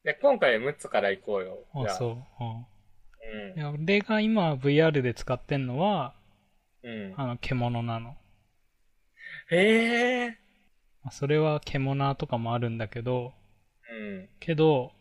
[0.04, 0.06] ー。
[0.06, 1.58] で、今回6つから行こうよ。
[1.74, 2.06] じあ、ゃあそ
[2.40, 2.44] う。
[2.44, 2.66] うん。
[3.50, 3.60] うんい。
[3.60, 6.14] や俺が今 VR で使ってんのは、
[6.86, 7.14] うん。
[7.16, 8.16] あの、獣なの。
[9.50, 10.38] へえ。
[11.02, 13.32] まあそれは獣とかもあるんだけど、
[13.90, 14.28] うん。
[14.38, 14.92] けど、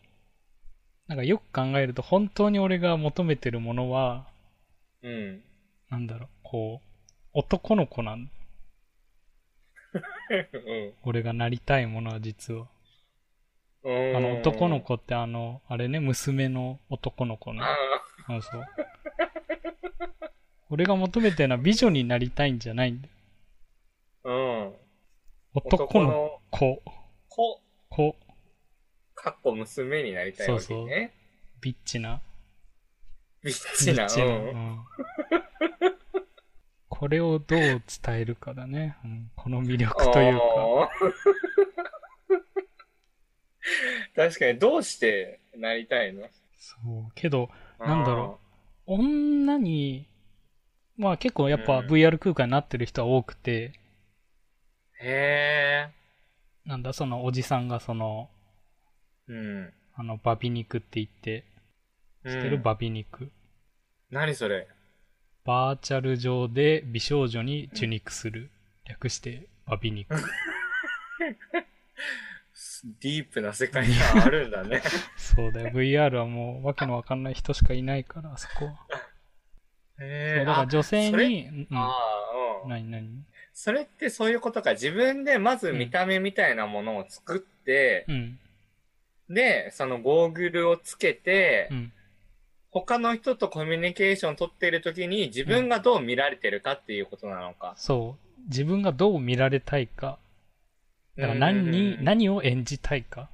[1.06, 4.26] なんかよく考えると本当に俺が求めてるものは、
[5.02, 5.42] うん。
[5.88, 6.86] なんだろう、こう、
[7.32, 8.30] 男の子なん
[9.94, 10.92] うん。
[11.04, 12.66] 俺がなりたいものは実は。
[13.84, 14.16] うん。
[14.16, 17.60] あの男の子ってあの、あれね、娘の男の子ね。
[17.62, 18.64] ああそう。
[20.68, 23.14] 俺が求めてるのは美女になりたいんじゃないんだよ。
[24.24, 24.74] ーうん。
[25.54, 26.82] 男のの子、
[27.28, 28.16] 子、子、
[29.14, 31.12] かっこ娘になりたいわけそうそうね。
[31.60, 32.20] ビッチな。
[33.42, 34.06] ビッチな。
[34.06, 34.08] う。
[34.28, 34.84] うんん。
[36.88, 38.96] これをどう伝えるかだね。
[39.04, 40.44] うん、この魅力というか。
[40.44, 41.16] あー
[44.14, 46.26] 確かに、どうしてなりたいの？
[46.58, 46.76] そ
[47.08, 47.12] う。
[47.14, 48.40] けど、なんだろ
[48.86, 50.06] 女に、
[50.96, 53.72] まあ結構やっぱうん VR 空間になってる人は多くて、
[55.00, 55.04] う。
[55.04, 55.90] へえ。
[56.64, 58.28] なんだ、そのおじさんがその、
[59.28, 59.72] うん。
[59.94, 61.44] あの、バビ肉って言って、
[62.24, 63.30] 知ってる、うんバビ肉。
[64.10, 64.68] 何それ？
[65.44, 68.50] バーチャル上で美少女に受肉する。
[68.84, 70.14] 略して、バビ肉。
[73.00, 74.82] ディープな世界があるんだね。
[75.16, 75.70] そうだよ。
[75.70, 78.86] VR はもう、わけのわかんない人しかいないから、あそこは。
[80.00, 80.34] へえ。
[80.38, 82.70] そうだから女性に、うん、ああ、うん。
[82.70, 83.24] 何何？
[83.52, 84.72] それってそういうことか。
[84.72, 88.38] 自分でまず見た目みたいなものを作って、うん。
[89.30, 91.92] で、そのゴーグルをつけて、うん。
[92.70, 97.72] 他の人とコミュニケーションを取っている時に自分がどう見られてるかっていうことなのか。
[97.78, 98.40] そう。
[98.48, 100.18] 自分がどう見られたいか。
[101.16, 103.30] だから何うんうんに、うん何を演じたいか。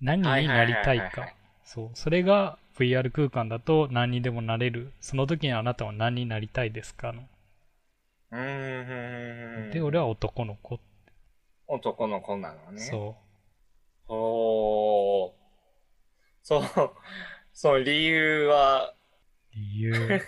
[0.00, 1.34] 何になりたいはいはいはいはいはかい。
[1.64, 1.90] そう。
[1.94, 4.92] それが VR 空間だと何にでもなれる。
[5.00, 7.22] その時にあなたは何になりたいですかの。
[8.32, 9.70] うーん。
[9.70, 10.80] で、俺は男の子。
[11.68, 12.80] 男の子なのね。
[12.80, 13.16] そ
[14.08, 15.32] おー。
[16.42, 16.62] そう、
[17.52, 18.90] そう、理由は？
[18.90, 18.94] う。
[19.54, 19.92] 理由。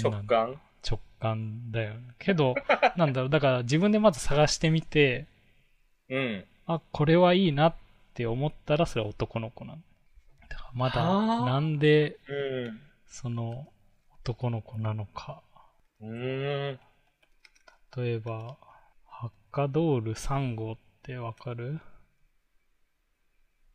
[0.00, 0.60] 直感？
[0.82, 2.14] 直感だよね。
[2.18, 2.54] けど、
[2.96, 5.26] なんだろう、だから自分でまず探してみて、
[6.08, 6.44] うん。
[6.66, 7.74] あ、これはいいなっ
[8.14, 9.78] て思ったらそれは男の子なの。
[10.48, 12.32] だからまだ、はあなんで、う
[12.70, 12.80] ん。
[13.06, 13.68] その、
[14.24, 15.42] 男の子なのか。
[16.00, 16.80] うーん。
[17.94, 18.56] 例えば、
[19.04, 21.80] ハッカドール3号ってわかる？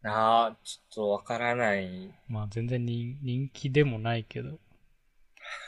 [0.05, 2.13] ああ、ちょっとわからない。
[2.27, 4.59] まあ全然人人気でもないけど。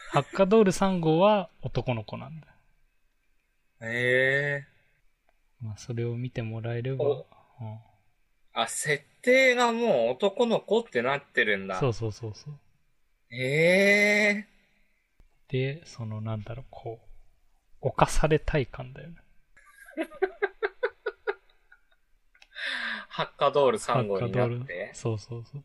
[0.09, 2.53] ハッカドール3号は男の子なんだよ。
[3.81, 4.67] ええ
[5.59, 7.03] まあそれを見てもらえれば。
[7.05, 7.25] お
[7.59, 7.79] うん
[8.55, 11.77] あ、設定がもう男の子ってなってるんだ。
[11.77, 12.53] そうそうそうそう。
[13.29, 14.47] ええ
[15.49, 17.01] で、そのなんだろう、こ
[17.81, 19.17] う、犯されたい感だよね。
[23.09, 24.91] ハッカドール3号になハッカドールって。
[24.93, 25.63] そうそうそう。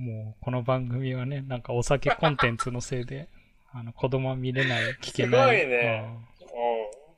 [0.00, 3.28] もう、この番組はね、なんかお酒コンテンツのせいで、
[3.72, 5.60] あの、子供は見れない、聞けない。
[5.60, 6.18] すごいね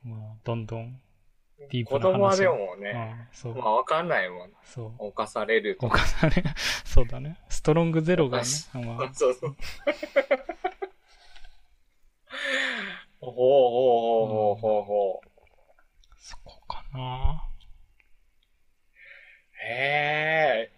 [0.05, 0.11] うん。
[0.11, 1.01] まあ、どんどん、
[1.71, 1.87] ディうん。
[1.87, 3.55] ープな話子供はでもうね、ん、そう。
[3.55, 4.51] まあわかんないもん。
[4.65, 4.91] そう。
[5.07, 6.43] 犯されると犯され、
[6.85, 7.37] そうだね。
[7.49, 9.55] ストロングゼロがね犯、まあ、そうそう。
[13.21, 15.27] ほうほうほうほうほうほう。
[16.19, 17.43] そこかな。
[19.61, 20.71] へえ。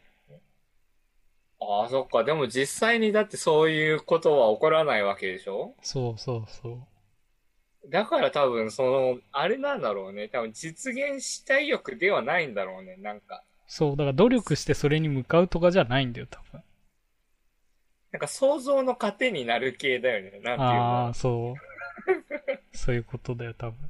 [1.60, 2.24] ああ、そっか。
[2.24, 5.76] でも実際にだってそういうことは起こらないわけでしょ？
[5.84, 6.88] そうそうそう。
[7.90, 10.28] だから多分その、あれなんだろうね。
[10.28, 12.96] 多分実現したい欲ではないんだろうね。
[12.98, 13.44] なんか。
[13.68, 16.62] そう、だから努力してそれに向かうとかじゃないんだよ、多分。
[18.12, 20.32] なんか想像の糧になる系だよね。
[20.32, 21.56] なんていうあのあ、そう。
[22.78, 23.90] そういうことだよ、多分。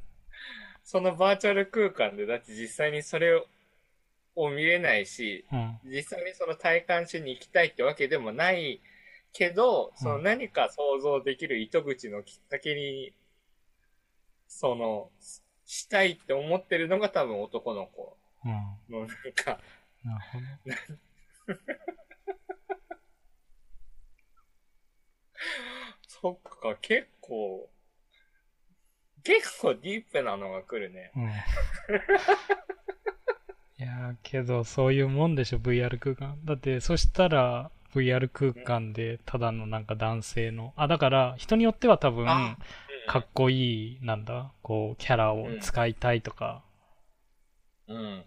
[0.83, 3.45] そのバーチャル空間でだって実際にそれを
[4.35, 5.79] を見れないし、うん。
[5.83, 8.81] 実際にその体感しに行きたいってわけでもない
[9.33, 13.13] けど、その何か想像できる糸口のきっかけに、
[14.51, 18.51] その、ししたいって思ってるのが多分男の子うん。
[18.93, 19.57] のなんか、
[20.03, 20.45] なるほど。
[26.07, 27.69] そっか、結構、
[29.23, 31.11] 結構ディープなのが来るね。
[31.15, 31.29] うん。
[31.29, 31.33] い
[33.77, 36.37] やーけど、そういうもんでしょ、VR 空間。
[36.43, 42.57] だって、そしたら、VR 空間で、ただのなんか男性の、あ、だから、人によっては多分、あ
[43.07, 46.63] かっこいい、なんだ、こう、キャラを使いたいとか、
[47.87, 48.25] うん。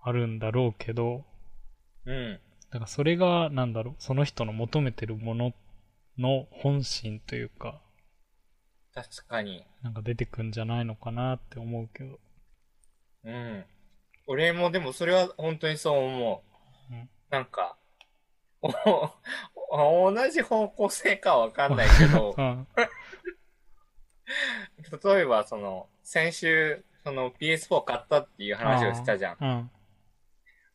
[0.00, 1.24] あるんだろうけど、
[2.04, 2.40] うん。
[2.70, 5.52] だからそれが、なんだろう、その人の求めてるもの
[6.18, 7.80] の本心というか、
[8.94, 9.64] 確かに。
[9.82, 12.20] なんか出てくんじゃないのかなって思うけど。
[13.24, 13.64] うん。
[14.26, 16.42] 俺もでもそれは本当にそう思
[16.90, 16.94] う。
[16.94, 17.76] うんなんか、
[18.62, 22.68] お同じ方向性かはわかんないけどう、ん。
[25.04, 29.70] 例えばその、先週、その PS4 買ったっていう話をしたじゃん。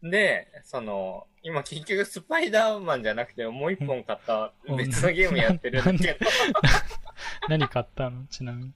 [0.02, 0.12] うん。
[0.12, 6.30] で、その、今結局スパイダーマンじゃなくてもう一本買ったうん別のゲームやってるんだけど、
[7.48, 8.26] 何買ったの？
[8.28, 8.74] ちなみに。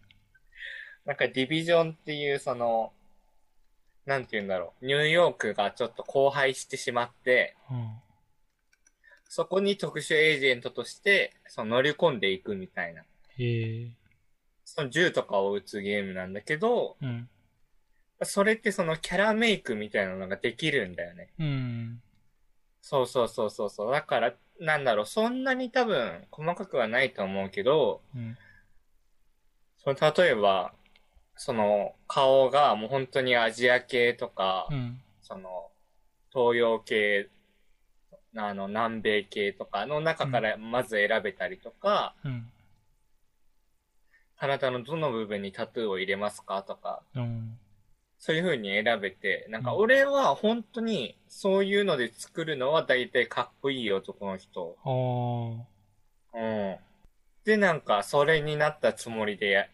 [1.06, 2.94] なんかディビジョンっていうその、
[4.06, 8.02] なんて言うんだろう、ニューヨークがちょっと荒廃してしまって、うん。
[9.28, 13.02] そこに特殊エージェントとして、その乗り込んでいくみたいな。
[13.02, 13.06] へ
[13.38, 13.92] え。
[14.66, 17.30] その銃とかを撃つゲームなんだけど、うん。
[18.22, 21.30] それってそのキャラメイクみたいなのができるんだよね。
[21.40, 22.02] うん。
[22.82, 23.92] そうそうそうそうそう。
[23.92, 28.38] だから、なんだろう、そんなに多分細かくはないと思うけど、うん。
[29.84, 30.74] その例えば、
[31.36, 35.02] その顔がもう本当にアジア系とか、うん。
[35.22, 35.70] その
[36.32, 37.30] 東洋系、
[38.36, 42.50] あの南米系とかの中からまず選べたりとか、うん。
[44.44, 47.58] 体のどの部分にタトゥーを入れますかとか、うん。
[48.18, 54.76] そういう風に選べて、なんかうん俺は本当にそういうので作るのは大体かっこいい男の人。
[56.34, 56.76] うん。
[57.46, 59.68] で、なんかそれになったつもりでや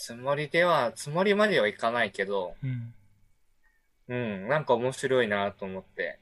[0.00, 2.94] つもりでは、つもりまではいかないけど、うん。
[4.08, 6.18] うん、なんか面白いなと思って。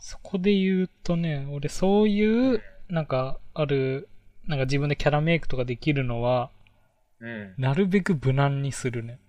[0.00, 4.08] そこで言うとね、俺そういう、なんかある、
[4.50, 6.50] なんか自分でキャラメイクとかできるのは、
[7.20, 7.54] うん。
[7.56, 9.20] なるべく無難にするね。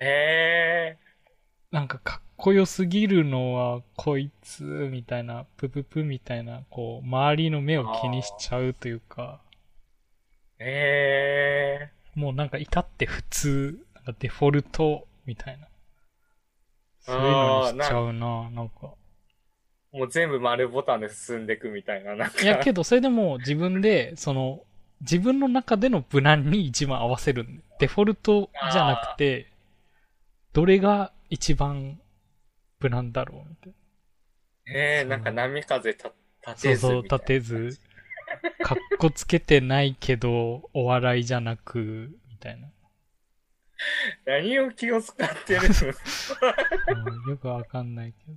[0.00, 0.98] へえ
[1.70, 15.68] なんかかっこよすぎるのはこいつみたいな、プププみたいな、こう、周りの目を気にしちゃうというか、ー、へもうなんか至って普通、なんかデフォルトみたいな。
[16.98, 18.94] そういうのにしちゃうな、なんか。
[19.94, 22.42] ー、もう全部丸ボタンで進んでいくみたいな、なんか。
[22.42, 24.64] いや、けどそれでも自分で、その、
[25.00, 27.46] 自分の中での無難に一番合わせる。
[27.78, 29.50] デフォルトじゃなくて、
[30.52, 31.98] どれが一番
[32.78, 33.72] 無難だろうみたい
[34.74, 36.14] えー、なんか波風たな。
[36.54, 37.02] 立そうそう。
[37.02, 37.78] 立てず、
[38.62, 42.68] かっこつけてないけど、お笑いじゃなく、みたいな。
[44.26, 45.60] 何を気を使ってる
[46.88, 48.32] うんよくわかんないけど。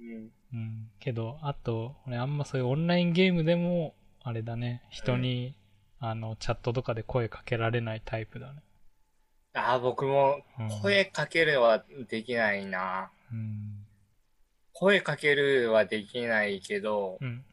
[0.00, 0.30] うん。
[0.52, 0.90] うん。
[1.00, 5.54] けど、あと、俺あんまそういうオンラインゲームでも、あれだね、人に、
[5.98, 8.62] あの、チャットとかで声かけられないタイプだね。
[9.54, 13.10] ああ、僕もうん声かけるはできないな。
[13.32, 13.86] うん。
[14.72, 17.44] 声かけるはできないけど、うん。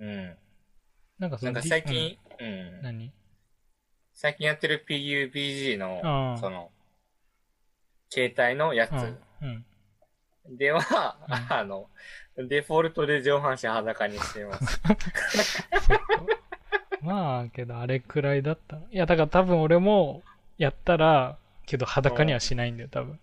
[0.00, 0.36] うん。
[1.18, 2.82] なんかそのなんか最近、ううんん、。
[2.82, 3.12] 何？
[4.12, 6.70] 最近やってる PUBG あの、あその、
[8.10, 9.18] 携帯のやうん。
[9.42, 9.64] うん。
[10.46, 11.88] つでは、うんあの、
[12.36, 14.80] デフォルトで上半身裸にしてます。
[17.02, 18.82] まあ、けどあれくらいだったら。
[18.90, 20.22] いや、だから多分俺も、
[20.58, 23.18] やったら、けど裸にはしないんだよ、多分。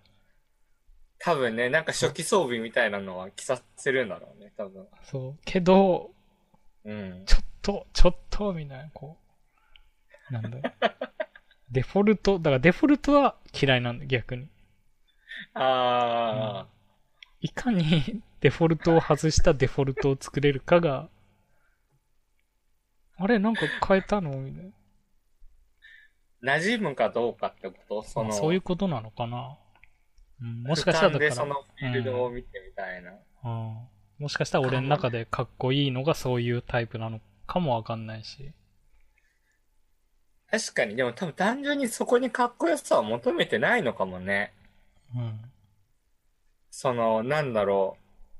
[1.19, 4.85] 多分ね、なんか初期装備みたいなのは着させるんだろうね、多分。
[5.03, 5.37] そう。
[5.45, 6.11] けど、
[6.83, 7.23] うん。
[7.25, 9.17] ちょっと、ちょっと、みたいな、こ
[10.29, 10.33] う。
[10.33, 10.61] なんだろう。
[11.71, 14.47] デフォルト、だからデフォルトは嫌いなんだよ、逆に。
[15.53, 16.67] あ
[17.43, 21.09] いかに デフォルトを外したデフォルトを作れるかが、
[23.17, 24.65] あれ、なんか変えたのみたい
[26.41, 26.57] な。
[26.57, 28.03] ー、馴染むかどうかってこと？
[28.03, 29.57] そあの、そういうことなのかな、
[30.41, 33.11] うん、もしかしたらだからでそのフィールドを見てみたいな。
[33.43, 33.87] うん、
[34.19, 38.51] もしかしたら俺の中でかっこいいのがそういうタイプなのかもわかんないし。
[40.49, 44.53] 確かに、でも多分単純にそこにかっこよさを求めてないのかもね。
[45.13, 45.52] うん。
[46.75, 47.97] その、なんだろ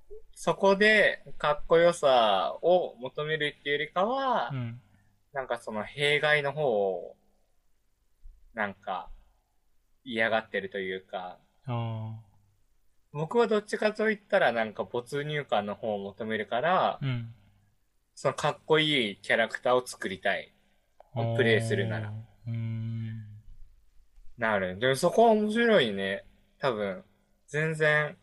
[0.10, 0.14] う。
[0.34, 4.82] そこでかっこよさを求めるっていうよりかは、うん。
[5.34, 7.16] なんかその弊害の方を、
[8.56, 9.12] なんか、
[10.04, 12.16] 嫌がってるというか、あ
[13.12, 17.36] 僕はどっちかと言ったらなんか没入感の方を求めるからあ。、うん。
[18.16, 20.52] そのかっこいいキャラクターを作りたい。
[21.38, 22.12] プレイするなら。
[24.40, 24.80] なる。
[24.80, 26.26] でもそこは面白いね。
[26.58, 27.04] 多分、
[27.46, 28.18] 全然。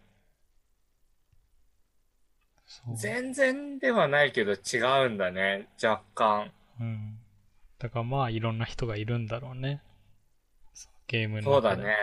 [2.95, 5.68] 全然ではないけど違うんだね。
[5.83, 6.53] 若干。
[6.81, 7.18] うん。
[7.79, 9.83] だからまあいろんな人がいるんだろうね。
[11.07, 11.43] ゲームの。
[11.43, 11.97] そうだね。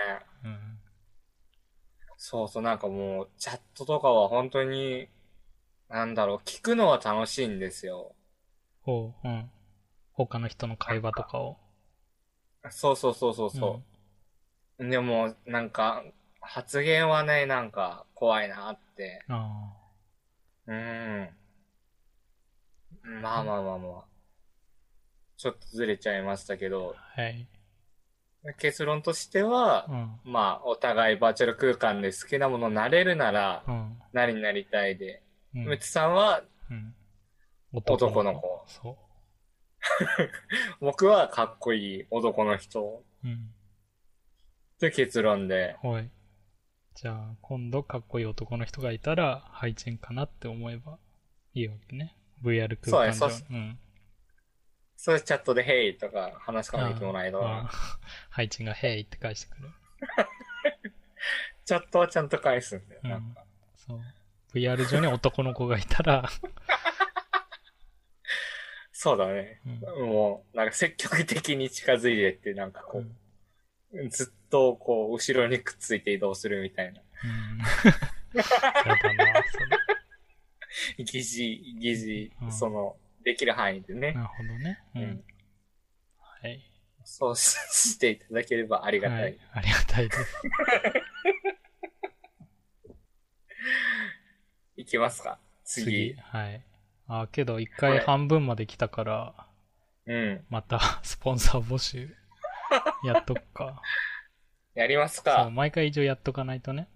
[0.44, 0.80] うん。
[2.18, 5.08] そうそう、なんかもう、チャットとかは本当に、
[5.88, 8.16] なんだろう、聞くのは楽しいんですよ。
[8.82, 9.50] ほう、うん。
[10.12, 11.58] 他の人の会話とかを。
[12.70, 13.82] そうそうそうそうそ
[14.80, 14.90] う。
[14.90, 16.04] でも、なんか、
[16.42, 19.24] 発言はね、なんか、怖いなって。
[19.30, 19.36] うん。
[19.36, 19.77] あ
[20.68, 21.30] うーん。
[23.22, 24.06] まあまあまあまあ。
[25.38, 27.22] ちょっとずれちゃいましたけど、あ。
[27.22, 27.48] はい。
[28.60, 30.32] 結論としてはう、ん。
[30.32, 33.98] まあ、お互いバーチャル空間で好きなものになれるなら、うん。
[34.14, 35.24] 何になりたいで。
[35.56, 36.94] うんむつさんは、うん。
[37.74, 38.98] 男の子そ
[40.80, 43.04] 僕はかっこいい男の人。
[43.24, 43.28] う。
[43.28, 43.54] うん。
[44.80, 45.78] という結論で。
[45.82, 46.12] はい。
[47.00, 50.98] じゃあ、今度かっこいい男の人がいたら、配置かなって思えば
[51.54, 52.18] いいわけね。
[52.44, 53.56] VR 空間そうね上。
[53.56, 53.80] うん。
[54.96, 57.70] それチャットで、ヘイとか話しかけてもらえば、
[58.32, 59.70] 配置が、ヘイって返してくる。
[61.66, 63.02] チャットはちゃんと返すんだよ。
[63.04, 63.44] うんなんか
[63.76, 64.02] そう。
[64.56, 66.28] VR 上に男の子がいたら、
[68.92, 69.62] そうだね。
[69.68, 73.16] うんもう、なんか積極的に近づいてって、なんかこうんう、
[74.10, 77.02] ずっとこう、後ろにくっついて移動するみたいな。
[77.24, 77.60] うん。
[78.40, 78.44] や
[78.96, 81.04] だな、それ。
[81.04, 84.14] 疑似、疑似、うんその、できる範囲でね。
[84.14, 84.80] なるほどね。
[84.96, 85.24] ううんん。
[86.20, 86.62] はい。
[87.04, 89.16] そうししていただければありがた。
[89.16, 89.40] はいい。
[89.54, 90.38] ありがたいです。
[94.76, 95.40] い、きますか？
[95.64, 96.14] 次。
[96.16, 96.62] はい。
[97.08, 99.48] あ、けど一回半分まで来たから、
[100.06, 100.46] うん。
[100.50, 102.16] また スポンサー募集
[103.04, 103.82] やっとくか。
[104.74, 105.50] やりますそう、か。
[105.50, 106.88] 毎回一応やっとかないとね。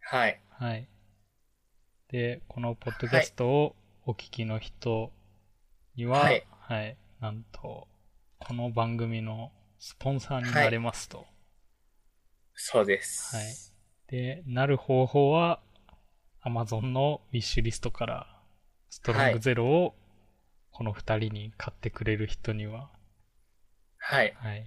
[0.00, 0.40] はい。
[0.50, 0.88] はい。
[2.08, 5.12] で、このポッドキャストをお聞きの人
[5.94, 7.88] には、はいはい、なんと、
[8.38, 11.26] この番組のスポンサーになれますと。
[12.54, 13.36] そうです。
[13.36, 13.70] はい
[14.10, 15.60] で、なる方法は、
[16.44, 18.42] Amazon のウィッシュリストから、
[18.90, 19.94] ストロングゼロを、
[20.72, 22.90] この二人に買ってくれる人には、
[24.10, 24.34] はい。
[24.38, 24.66] はい、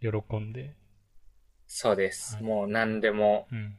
[0.00, 0.72] 喜んで、
[1.66, 2.36] そうです。
[2.36, 2.44] はい。
[2.44, 3.76] もう何でも、うん。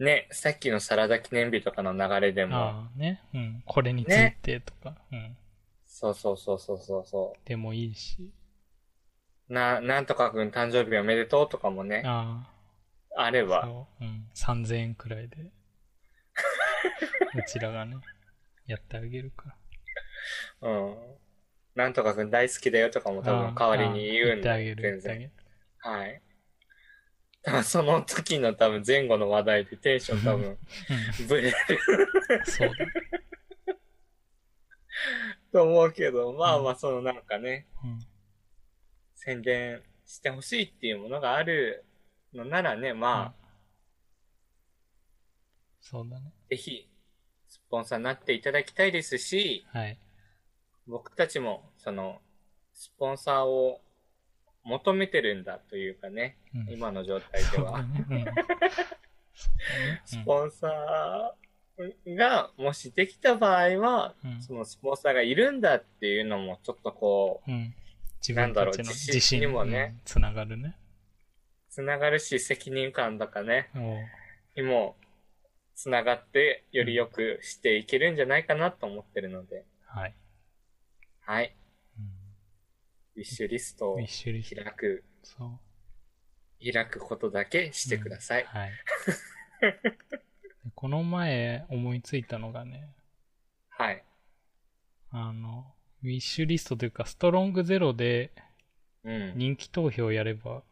[0.00, 5.36] ね、さっきのサラダ記念日とかの流れでも、ああ、ね、うん、これについてとか、うん、
[5.86, 8.32] そうそうそうそうそうそでもいいし、
[9.48, 9.54] う。
[9.54, 12.50] な、なんとかくん誕生日おめでとうとかもね、あ
[13.14, 15.36] あ、あれば、そう、うん、3000円くらいで、
[17.38, 17.98] うちらがね、
[18.66, 19.54] やってあげるか
[20.62, 20.68] ら。
[20.68, 20.96] うん。
[21.74, 25.30] なんとかくん大好きだよとかも多分代わりに言うんで、全然。
[25.78, 26.22] はい。
[27.64, 30.58] その時の多分前後の話題でテンション多分
[31.20, 31.56] うん、ブレる
[32.44, 32.74] そうだ。
[35.52, 37.98] と思うけど、まあまあそのなんかね、うん、
[39.14, 41.84] 宣伝してほしいっていうものがある
[42.34, 43.40] のならね、まあ、
[45.80, 46.32] そうだね。
[46.48, 46.88] ぜひ、
[47.48, 49.98] スポンサーになっていただきたいですし、はい。
[50.90, 52.20] 僕たちも、その、
[52.74, 53.80] スポンサーを
[54.64, 57.84] 求めてるんだというかね、うん今の状態では。
[60.04, 67.50] スポンサーが、もしできた場合は、うんそのスポンサーがいるんだっていうのも、ちょっとこう。
[68.20, 70.76] 自なんだろう分たちの自信にもねうんつながるね。
[71.70, 73.70] つながるし、責任感とかね、
[74.56, 74.96] にも、
[75.76, 80.14] つながって、より良くしていけるんじゃないかなと思ってるので、はい。
[81.30, 81.54] はい。
[81.96, 82.04] うん
[83.14, 83.96] ウィッシュリストを。
[83.98, 84.04] 開
[84.76, 85.60] く、そ
[86.60, 86.72] う。
[86.72, 88.44] 開くことだけしてください。
[88.46, 88.70] はい。
[89.60, 92.88] でこの前思いついたのがね、
[93.68, 94.02] はい。
[95.10, 95.72] あの、
[96.02, 98.32] ウィッシュリストというか、ストロングゼロで
[99.04, 99.32] うん。
[99.36, 100.64] 人気投票やれば、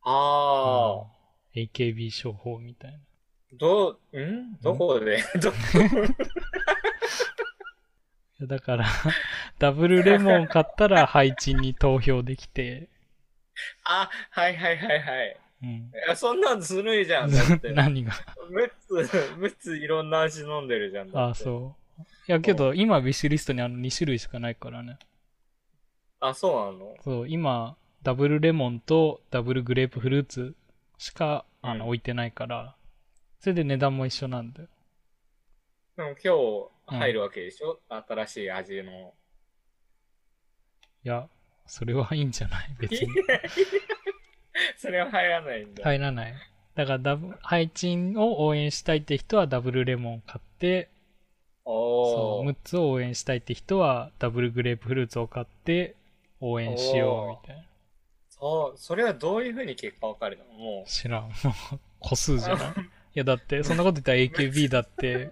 [0.00, 2.98] ああ、うん AKB 商法みたいな。
[3.58, 4.56] どう、ん？
[4.62, 5.52] どこで、 ど、い
[8.40, 8.86] やだから、
[9.58, 12.88] ダブルレモン買ったら配置に投票できて、
[13.84, 15.40] あ、はいはいはいはい。
[15.62, 15.68] うん。
[15.68, 17.72] いや、そんなんずるいじゃん、 だって。
[17.72, 18.12] 何が
[18.50, 18.94] ？6つ、
[19.38, 21.10] 6ついろんな味飲んでるじゃん。
[21.10, 22.02] だあそう。
[22.28, 24.98] いやけど、今、ウィッシュリストにあの2種類しかないからね。
[26.20, 26.96] あ、そうなの？
[27.02, 30.54] そう、今、ダブルレモンとダブルグレープフルーツ
[30.98, 32.76] しか、あの、うん置いてないから、
[33.40, 34.68] それで値段も一緒なんだよ。
[35.96, 39.14] でも今日入るわけでしょ、新しい味の。
[41.04, 41.28] いや、
[41.66, 42.68] それはいいんじゃない？
[42.80, 43.08] 別に。
[44.76, 45.82] それは入らないんだ。
[45.84, 46.34] 入らない。
[46.74, 50.88] だからダブ、配置を応援したいって人はダブルレモン買って、
[51.64, 55.96] そう、おー6つを応援したいって人はダブルグレープフルーツを買って
[56.40, 57.64] 応援しようみたいな。
[58.28, 60.44] そう、それはどういうふうに結果わかるの？
[60.44, 60.88] もう。
[60.88, 61.32] 知らん。
[61.98, 62.72] 個数じゃないい
[63.14, 64.18] や、だって、そんなこと言ったら
[64.48, 65.30] AKB だって、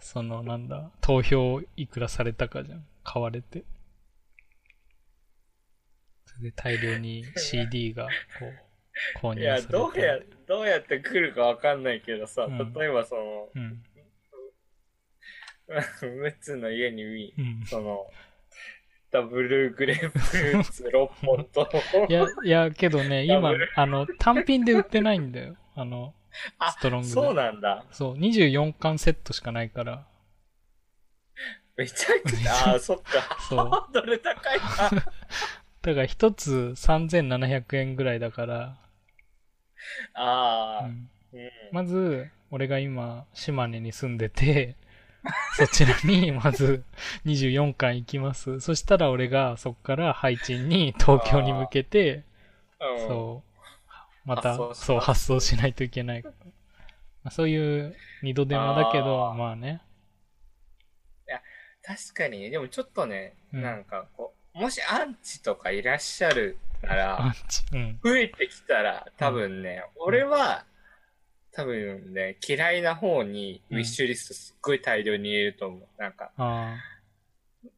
[0.00, 2.86] その、なんだ、投票いくらされたかじゃん。
[3.04, 3.64] 買われて。
[6.26, 9.72] それで大量に CD が、こう、購いや、入されて。
[9.72, 13.82] どうや、どうやって来るかわかんないけどさ、うん例えばその、うん。
[16.22, 17.66] ムツの家に、うん。
[17.66, 18.10] その、
[19.10, 21.68] ダブルグレープフルーツ6本と、
[22.08, 25.56] いや、いや、けどね、 今あの、単品で売ってないんだよ。
[25.74, 26.14] あの、
[26.58, 27.84] あストロングでそうなんだ。
[27.90, 30.06] そう、24巻セットしかないから、
[31.76, 33.36] めちゃくちゃ、あー、 そっか。
[33.48, 34.90] そうハードル高いな。
[35.80, 38.76] だから一つ3700円ぐらいだから、
[40.14, 41.50] ああ、うんうん。
[41.70, 44.74] まず、俺が今、島根に住んでて、
[45.56, 46.82] そちらに、まず、
[47.26, 48.60] 24巻行きます。
[48.60, 52.24] そしたら俺が、そっから、配置に、東京に向けて、
[52.80, 53.47] うんそう、
[54.28, 56.22] またそう、発送しないといけない。
[56.22, 56.30] ま
[57.24, 59.80] あ、そういう、二度手間だけど、まあね。
[61.82, 67.62] 確かにね、でもちょっとね、うんなんかこう、もしアンチとかいらっしゃるなアらン、チ。
[67.72, 67.98] うん。
[68.04, 70.66] 増えてきたら、多分ね、俺は、
[71.52, 75.88] 多分ね、嫌いな方に、ウィッシュリストすっごい大量に入れると思う。
[75.96, 76.76] なんか、あ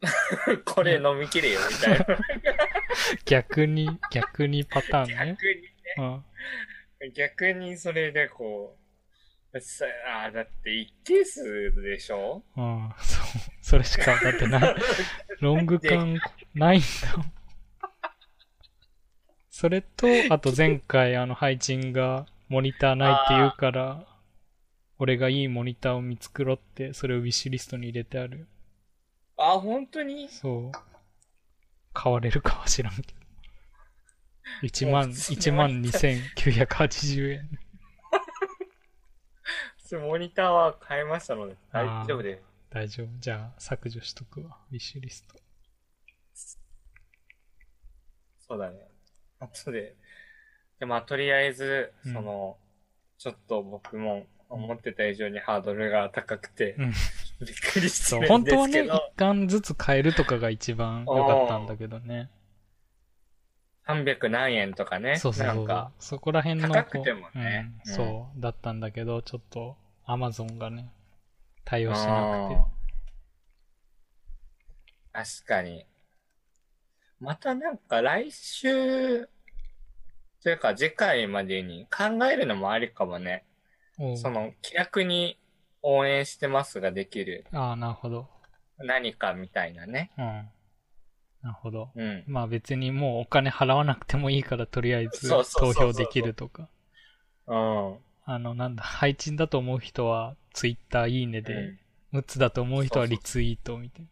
[0.67, 2.05] これ飲みきれよ、みたいな。
[2.05, 2.19] あ、
[3.25, 5.15] 逆に、逆にパターンね。
[5.15, 5.69] 逆に
[5.99, 6.25] うん。
[7.15, 8.77] 逆にそれでこ
[9.53, 9.85] う、さ
[10.25, 12.43] あーだって一定数でしょ？
[12.57, 13.27] うん、そう、
[13.63, 14.77] それしか、だってない。
[15.41, 16.19] ロング缶
[16.55, 17.33] ないんだもん。
[19.51, 24.07] それと、あと前回、あの、配信がモニターないって言うから、
[24.99, 28.47] 俺がいいモニターを見繕って、それをウィッシュリストに入れてある。
[29.37, 30.29] あ、本当に？
[30.29, 30.73] そう。
[31.93, 33.20] 買われるかは知らんけど。
[34.63, 37.59] 1万、もう普通に1万2980円。
[40.07, 42.43] モニターは買いましたので、大丈夫です。
[42.71, 43.09] 大丈夫。
[43.19, 44.57] じゃあ、削除しとくわ。
[44.71, 45.35] ウィッシュリスト。
[48.39, 48.89] そうだね。
[49.41, 49.97] 後で。
[50.79, 52.57] で、まあ、とりあえず、うんその、
[53.19, 56.93] ちょっと僕も思ってた以上にハードルが高くて、うん
[57.41, 62.29] びっくりしてそう、るん本当はね、ですけど、一巻ずつ買えるとかが一番良かったんだけどね。
[63.95, 65.93] 300何円とかね、そうそうなんか、。
[65.99, 66.69] そこら辺の。
[66.69, 70.91] 高くてもねうんうんそう、だったんだけど、ちょっと、アマゾンがね、
[71.65, 75.87] 対応しなくあー確かに。
[77.21, 79.29] またなんか来週、
[80.43, 83.45] というか次回までに考えるのもありかもね。
[84.17, 85.39] その、気楽に
[85.83, 88.29] 応援してますができるああ、なるほど。
[88.79, 90.11] 何かみたいなね。
[90.17, 90.49] うん。
[91.43, 91.91] なるほど。
[91.95, 92.25] うん。
[92.27, 96.69] まあ別にもうお金払わなくてもいいから、とりあえず投票できるとか。
[97.47, 97.97] うん。
[98.27, 101.79] あの、なんだ、配信だと思う人は、ツイッターいいねで、うん
[102.13, 104.07] ムツだと思う人はリツイートみたい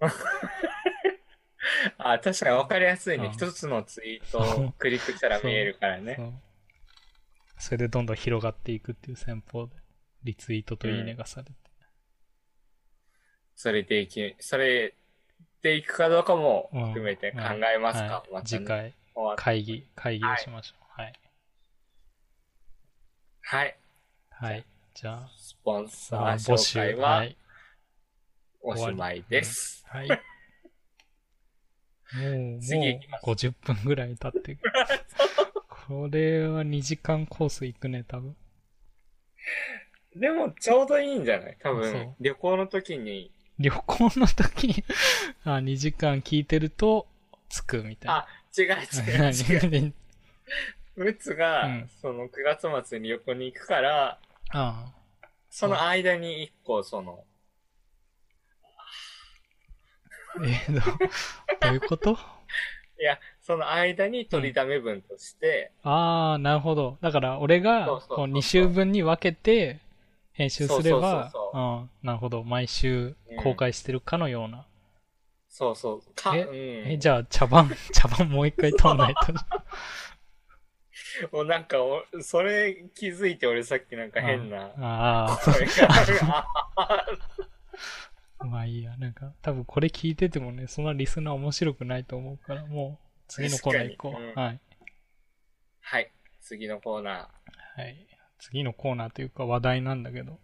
[1.98, 3.26] あ、確かに分かりやすいね。
[3.26, 6.04] うん一つのツイートをクリックしたら見えるからな。
[6.04, 6.22] ねそ。
[6.22, 6.32] う。
[7.58, 9.74] それでどんどん広がっていくっていう戦法で、
[10.22, 11.52] リツイートといいねがされて。
[13.56, 14.94] それでいき、それ
[15.64, 17.38] でいくかどうかもうん含めて考
[17.74, 18.04] えますか。
[18.16, 18.92] はいまたね次回、
[19.36, 21.00] 会議、会議をしましょう。
[21.00, 21.12] はい。
[23.40, 23.76] はい。
[24.30, 24.64] はい。
[24.92, 26.78] じゃあ、スポンサまあー紹募集。
[26.78, 27.10] 介は。
[27.16, 27.36] はい
[28.66, 29.84] おしまいです。
[29.88, 30.08] はい。
[30.12, 30.16] も
[32.30, 34.58] う、もう次行きます50分ぐらい経ってる。
[35.88, 38.36] これは2時間コース行くね、多分。
[40.16, 41.56] でも、ちょうどいいんじゃない？
[41.60, 44.84] 多分、旅行の時に、旅行の時に
[45.44, 47.06] あ、2時間聞いてると、
[47.48, 48.16] 着くみたいな。
[48.18, 48.26] あ、
[48.56, 49.94] 違う違う 違う。
[50.96, 54.18] ムツが、うんその9月末に旅行に行くから、
[54.50, 54.92] あ
[55.50, 57.24] その間に一個、その、
[60.38, 60.44] あ。
[60.44, 60.98] えー、どう
[61.60, 62.18] どういうこと？
[63.00, 66.96] いや、その間に取りだめ分として、ああ、なるほど。
[67.00, 69.80] だから、俺がこう2週分に分けて
[70.34, 72.42] 編集すれば、そうそうそううん、なるほど。
[72.42, 74.66] 毎週公開してるかのような。
[75.48, 76.92] そうそう、か、えうん。
[76.92, 79.32] え、じゃあ、茶番、 茶番もう一回取んないと。
[81.30, 86.46] もうなんかお、それ気づいて俺さっきなんか変なあ声が。
[88.38, 88.96] あ、まあいいや。
[88.96, 94.20] なんか、多分これ聞いててもね、そんなリスナー面白くないと思うから、もう、次のコーナー行こう。
[94.20, 94.60] うんはい。
[95.80, 97.82] はい、次のコーナー。
[97.82, 98.13] はい。
[98.44, 100.38] 次のコーナーというか話題なんだけど。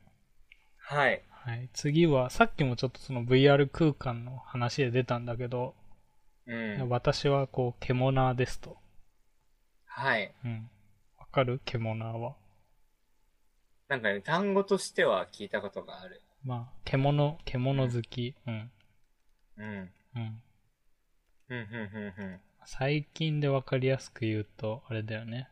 [0.78, 1.22] はい。
[1.28, 1.68] はい。
[1.74, 5.74] 次は、さっきもちょっとその VR 空間の話で出たんだけど、
[6.46, 6.88] うん。
[6.88, 8.78] 私はこう、獣ですと。
[9.84, 10.32] はい。
[10.44, 10.70] うん。
[11.18, 11.60] わかる？
[11.66, 12.36] 獣は。
[13.88, 16.22] なんかね、単語としては聞いたことがある。
[16.42, 18.34] まあ、獣、獣好き。
[18.46, 18.70] うん。
[19.58, 19.66] うん。
[20.16, 20.42] うん。
[21.50, 22.40] うん、うん、うん、うん。
[22.64, 25.48] 最近でわかりやすく言うと、あれだよね。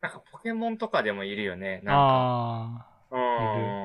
[0.00, 1.80] なんかポケモンとかでもいるよね。
[1.84, 2.86] なんか。
[3.10, 3.20] あうん。
[3.20, 3.22] い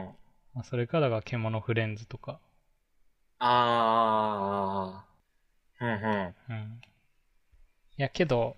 [0.09, 0.13] あ。
[0.53, 2.39] まあそれか、ら獣フレンズとか。
[3.39, 5.85] あー。
[5.85, 6.35] うん、うん。
[6.49, 6.81] うん。
[7.97, 8.55] いや、けど、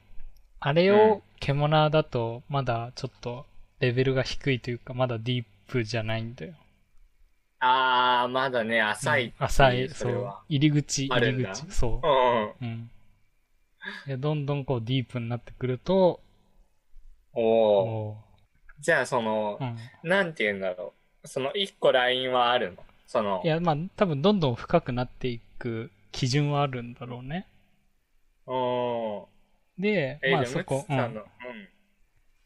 [0.59, 3.45] あれを獣だと、まだちょっと
[3.79, 6.53] レベルが低いというか、まだディープじゃないんだよ。
[7.59, 9.33] あー、まだね、浅いう。
[9.39, 10.33] 浅い、そう。
[10.49, 12.07] 入り口、入り口、そう
[12.61, 12.65] う。
[12.65, 12.89] うん。
[14.05, 16.19] で、どんどんこうディープになってくると、
[17.33, 17.43] おー。
[17.43, 18.17] お
[18.79, 19.63] じゃあ、そのー、
[20.03, 20.09] うん。
[20.09, 21.27] なんて言うんだろう。
[21.27, 22.83] その一個ラインはあるの？
[23.05, 27.47] そのい、や、まあ、多分どんどん深くなっていく基準はあるんだろうね。
[28.45, 29.81] おー。
[29.81, 31.23] で、え、まあそこ、うん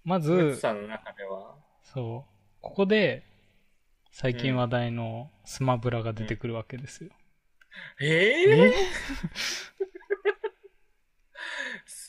[0.03, 3.23] まず、さんの中では、そう、ここで、
[4.11, 7.11] 最近話題のスマブラが出てくるわけですよ。
[8.01, 8.73] えー、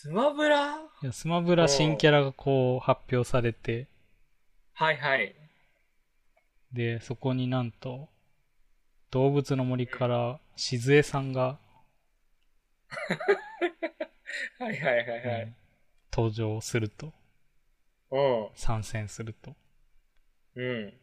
[0.03, 0.79] スマブラ？
[1.01, 3.87] いやスマブラ新キャラがこう発表されて、
[4.73, 5.33] はいはい。
[6.73, 8.09] で、そこになんと、
[9.13, 11.57] 動物の森から静江さんが、
[14.59, 15.55] はいはいはいはいうん。
[16.13, 17.13] 登場すると、
[18.11, 18.49] うん。
[18.57, 19.55] 参戦すると。
[20.57, 20.95] うん。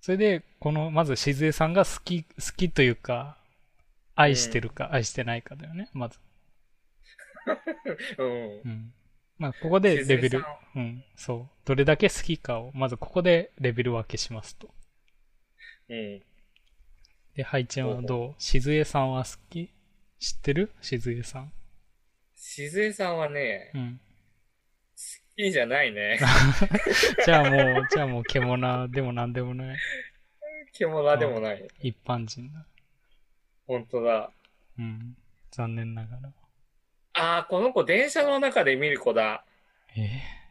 [0.00, 3.36] それで、この、まず、しずえさんが好き、好きというか、
[4.14, 6.18] 愛してるか、愛してないかだよね、まず。
[8.18, 8.68] うんう。
[8.68, 8.92] ん。
[9.38, 10.44] まあ、ここでレベル
[10.76, 11.48] うん、そう。
[11.64, 14.72] どれだけ好きかを、まずここでレベル分けしますと。
[15.88, 16.22] うん。
[17.34, 18.42] で、ハイチェンはどう？
[18.42, 19.70] しずえさんは好き？
[20.20, 20.70] 知ってる？
[20.80, 21.52] しずえさん。
[22.36, 24.00] しずえさんはね、うん。
[24.94, 25.02] 好
[25.36, 26.18] きじゃないね。
[27.24, 29.78] じゃあもう、じゃあもう、獣でもなんでもない。
[30.74, 31.68] 獣でもない。
[31.80, 32.64] 一般人だ。
[33.66, 34.30] 本当だ。
[34.78, 35.16] うん。
[35.50, 36.32] 残念ながら。
[37.14, 39.44] ああ、この子電車の中で見る子だ。
[39.96, 40.42] えー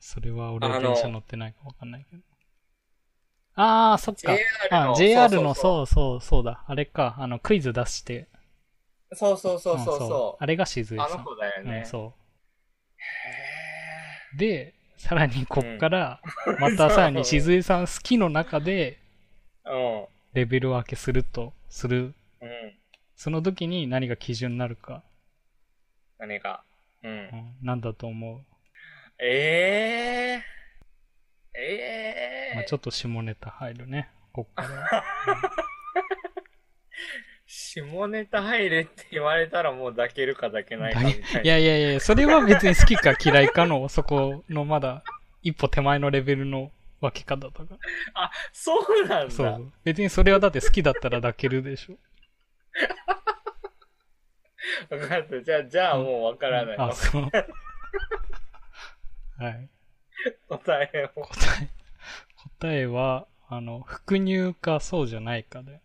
[0.00, 2.22] それは俺は電車乗ってないかわかんないけど。
[3.54, 4.34] ああ、そっか。
[4.34, 4.92] JR の。
[4.92, 6.64] あ、JR の、そそうそう、そうだ。
[6.66, 7.16] あれか。
[7.18, 8.26] あの、クイズ出して。
[9.10, 10.42] うそうそうそうそううんそう。
[10.42, 11.06] あれがしずえさん。
[11.06, 11.78] あの子だよね。
[11.80, 12.14] うん、そ
[12.96, 14.38] へう。
[14.38, 16.22] で、さらにこっから、
[16.58, 22.14] またさらにしずえさん好きの中で、ーレベル分けすると、する。
[22.40, 22.48] うん。
[22.48, 22.74] うん。
[23.16, 25.02] その時に何が基準になるか。
[26.20, 26.62] 何が。
[27.02, 27.14] うんう。
[27.14, 28.40] ん、なんだと思う？
[29.18, 31.58] ええー。
[31.58, 32.56] ええー。
[32.56, 34.10] まあ、ちょっと下ネタ入るね。
[34.32, 35.04] こっから。
[37.46, 41.40] 下ネタ入れって言われたらもう抱けるか抱けないかみたいな。
[41.40, 45.02] いやいやいや、それは別に好きか嫌いかの、そこのまだ
[45.42, 47.76] 一歩手前のレベルの分け方だから。
[48.14, 49.34] あ、そうなんだ。
[49.34, 49.72] そう。
[49.84, 51.96] 別にそれはだって好きだったら抱けるでしょ。
[54.90, 55.42] 分かった。
[55.42, 56.76] じゃあ、じゃあもうわからない。
[56.78, 57.22] あ、そう。
[59.42, 59.68] はい。
[60.48, 61.22] 答えを。
[61.22, 61.70] 答え、
[62.58, 65.80] 答えは、あの、副乳かそうじゃないかで。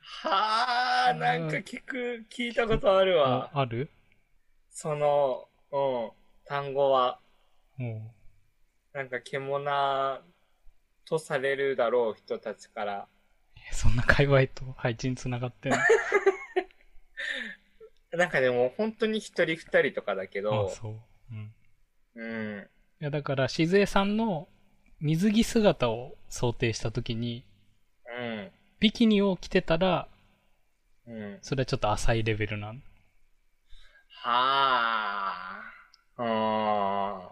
[0.00, 3.50] はあ、なんか聞く、聞いたことあるわ。
[3.54, 3.90] あある？
[4.70, 5.78] その、う
[6.08, 6.10] ん、
[6.44, 7.20] 単語は、
[7.76, 8.14] も
[8.92, 10.20] なんか獣
[11.04, 13.08] とされるだろう人たちから。
[13.72, 15.78] そんな界隈と配置に繋がってんの？
[18.12, 20.94] なんかでも本当に一人二人とかだけあど、そう。
[21.32, 21.54] うん。
[22.14, 22.68] うん、
[23.00, 24.48] いや、だから、しずえさんの
[25.00, 27.44] 水着姿を想定したときに、
[28.06, 28.50] うん、
[28.80, 30.08] ビキニを着てたら、
[31.06, 31.38] うん。
[31.42, 32.82] それはちょっと浅いレベルなん
[34.10, 35.72] はあ、
[36.18, 37.28] うん。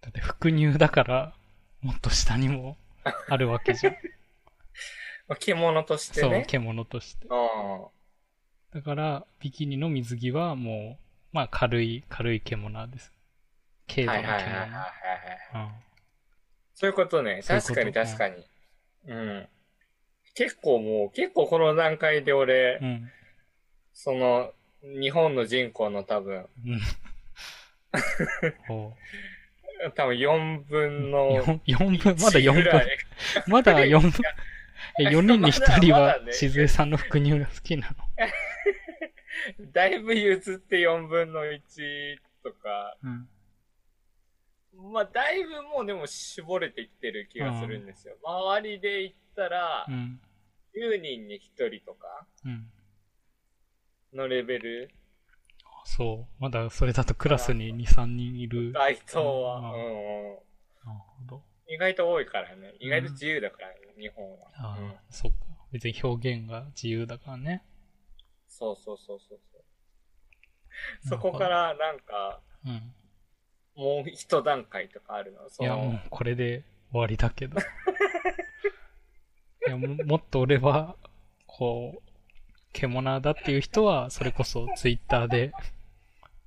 [0.00, 1.32] だって、副乳だから、
[1.82, 2.76] もっと下にも
[3.28, 3.96] あるわけじゃん。
[5.28, 6.44] まあ獣としてそう、ね。
[6.46, 7.26] 獣として。
[7.26, 7.86] うん。
[8.76, 13.10] だから、ビキニの水着はもう、まあ軽い、軽い獣です。
[13.88, 14.36] 軽度の獣。
[16.74, 17.40] そういうことね。
[17.42, 18.44] 確かに確かに。
[19.08, 19.48] うん。
[20.34, 23.10] 結構もう、結構この段階で俺、うん。
[23.94, 24.52] その、
[24.82, 26.46] 日本の人口の多分、
[29.96, 32.62] 多分4分の四四分、まだ4分。
[33.46, 34.12] まだ4分。
[34.98, 37.96] え、4人に1人はまだねしずえさんの副乳が好きなの？
[39.72, 43.28] だいぶ譲って4分の1とか、うん。
[44.92, 48.16] まあ、だいぶもうでも絞れていってる気がするんですよ。
[48.22, 50.20] 周りで言ったらう、ん。
[50.74, 52.70] 10人に1人とかうん。
[54.12, 54.90] のレベル、
[55.86, 56.42] そう。
[56.42, 58.72] まだそれだとクラスに2、3人いる。
[58.72, 60.36] なる該当は、うんうんうん。
[60.84, 61.42] ほど。
[61.68, 62.74] 意外と多いからね。
[62.80, 64.48] 意外と自由だからね、日本は。
[64.54, 65.38] ああ、うんそっか。
[65.72, 67.62] 別に表現が自由だからね。
[68.48, 69.62] そうそうそうそうそう。
[71.08, 72.92] そこからなんか、うん。
[73.76, 75.50] もう一段階とかあるの？
[75.50, 77.60] そいや、のもうこれで終わりだけど。
[77.60, 77.62] い
[79.70, 80.96] やも、もっと俺は、
[81.46, 82.02] こう、
[82.72, 85.52] 獣だっていう人は、それこそツイッターで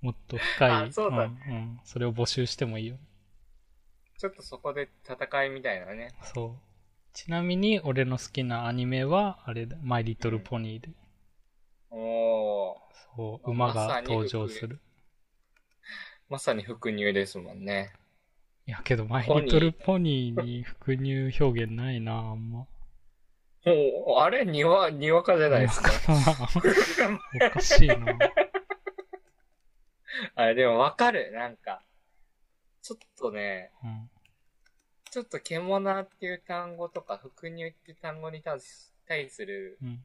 [0.02, 2.98] もっと深い、あそうだんうん、それを募集してもいいよ。
[4.18, 6.14] ちょっとそこで戦いみたいなね。
[6.34, 6.52] そう。
[7.14, 10.90] ちなみに、俺の好きなアニメは、あれだ、マイリトルポニーで。
[11.90, 12.76] おー。
[13.16, 14.80] そう、馬が登場する。
[16.30, 17.92] まさに副乳ですもんね。
[18.68, 22.68] いやけど、マイリトルポニーに副乳表現ないな、あんま。
[23.66, 25.92] おーあれにわ、にわかじゃないですか？
[27.50, 27.98] おかしいな。
[30.36, 31.32] あれ、でもわかる。
[31.34, 31.84] なんか、
[32.82, 34.10] ちょっとね、うん。
[35.12, 40.04] ちょっと獣っていう単語とか、副乳っていう単語に対する、うん。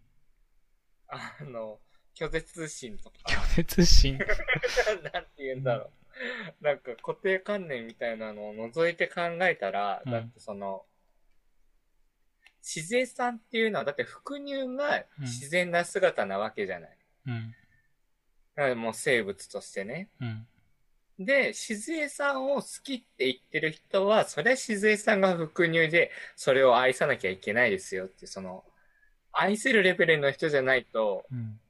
[1.09, 1.79] あの、
[2.15, 4.19] 拒絶心とか、拒絶心。
[5.13, 5.91] なんて言うんだろ
[6.61, 6.65] う。
[6.65, 10.87] なんか固定観念みたいなのを除いて考えたら、うんだってその、
[12.63, 16.99] 自然さんっていうのは、だって副乳が自然な姿なわけじゃない。
[17.27, 17.55] うん。
[18.55, 20.09] だからもう生物としてね。
[20.21, 20.47] うん。
[21.19, 28.65] で、静江さんを好きって言ってる人は、それは静江さんが副乳で、それを愛さなきゃいけないですよって、その、
[29.33, 31.61] 愛せるレベルの人じゃないと、うん。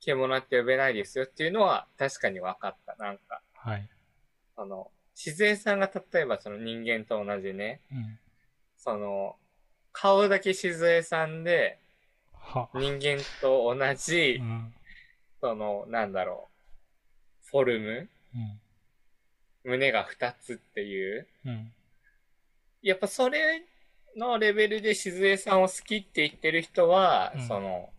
[0.00, 2.94] 獣って呼べないですよっていうのは確かに分かった。
[2.96, 3.88] なんか、はい。
[4.56, 8.18] あの、静江さんが例えばその人間と同じね、うん。
[8.76, 9.36] その、
[9.92, 11.80] 顔だけ静江さんで、
[12.32, 12.68] は。
[12.74, 14.74] 人間と同じう、ん。
[15.40, 16.48] その、なんだろ
[17.44, 18.60] う、フォルムうん。
[19.66, 21.26] 胸が二つっていう。
[21.44, 21.72] うん。
[22.82, 23.62] やっぱそれ
[24.16, 27.90] のレベルで静江さんを好きって言ってる人は、うんその、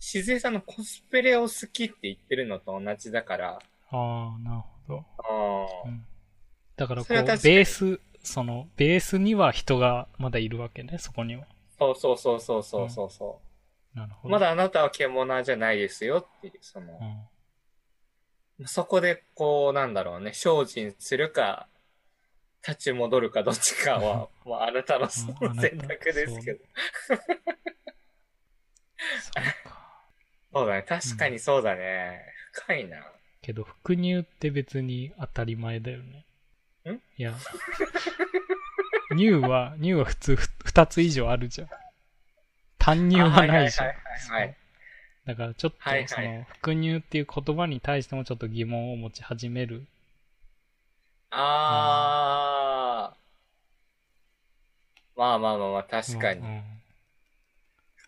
[0.00, 3.58] 静江さんのコスプレを好きって言ってるのと同じだから、
[3.90, 5.04] ああ、なるほど。
[5.86, 6.04] うん。
[6.76, 11.46] だからこう、ベース、その、ベースには人がまだいるわけね、そこには。
[11.78, 13.40] そうそうそうそうそうそうそ
[13.94, 13.98] う。
[13.98, 14.32] なるほど。
[14.32, 17.31] まだあなたは獣じゃないですよっていう、そのう、ん。
[18.66, 21.68] そこでこう、なんだろうね、精進するか、
[22.66, 25.30] 立ち戻るかどっちかは、もうああなたの選
[25.78, 26.60] 択ですけど。
[30.52, 32.20] そうだね、確かにそうだね。
[32.52, 32.98] 深いな。
[33.40, 36.26] けど、副乳って別に当たり前だよね。
[36.84, 37.00] ん？
[37.16, 37.34] いや。
[39.16, 41.68] 乳は、乳は普通ふ二つ以上あるじゃん。
[42.78, 44.56] 単乳はないじゃんはいはいはいはい。
[45.26, 49.86] だからちょっと、その、副乳っていう言葉に対してもちょっと疑問を持ち始める。
[51.30, 53.16] あー。
[55.18, 56.46] まあまあまあまあ、確かにうん。
[56.46, 56.62] うん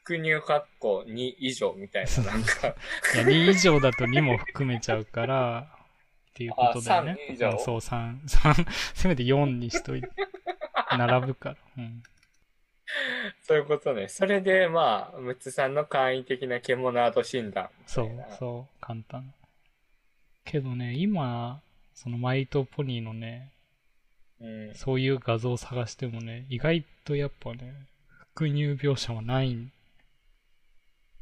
[0.05, 2.69] 副乳括弧2以上みたいな、なんか。
[3.15, 5.67] いや、2以上だと2も含めちゃうから、
[6.31, 7.17] っていうことだよね。
[7.31, 7.51] あ3以上？
[7.53, 10.11] うんそう、3、3、せめて4にしといて、
[10.99, 11.57] 並ぶから。
[11.79, 12.03] うん。
[13.43, 14.09] そういうことね。
[14.09, 17.71] それで、まあ、ムツさんの簡易的な獣アート診断。
[17.87, 19.33] そう、そう、簡単。
[20.45, 21.61] けどね、今、
[21.95, 23.51] そのマイトポニーのね、
[24.41, 24.75] うん。
[24.75, 27.75] そういう画像を探してもね、意外とやっぱね、
[28.35, 29.73] 副乳描写はないん。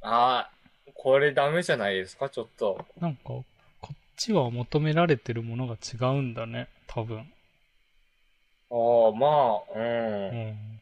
[0.01, 0.51] ああ、
[0.95, 2.85] これダメじゃないですか、ちょっと。
[3.01, 3.45] なんか、こ
[3.93, 7.19] っちは求められてるものが違うんだね、多分。
[8.71, 9.79] ああ、まあ、う。
[9.79, 10.82] うんん。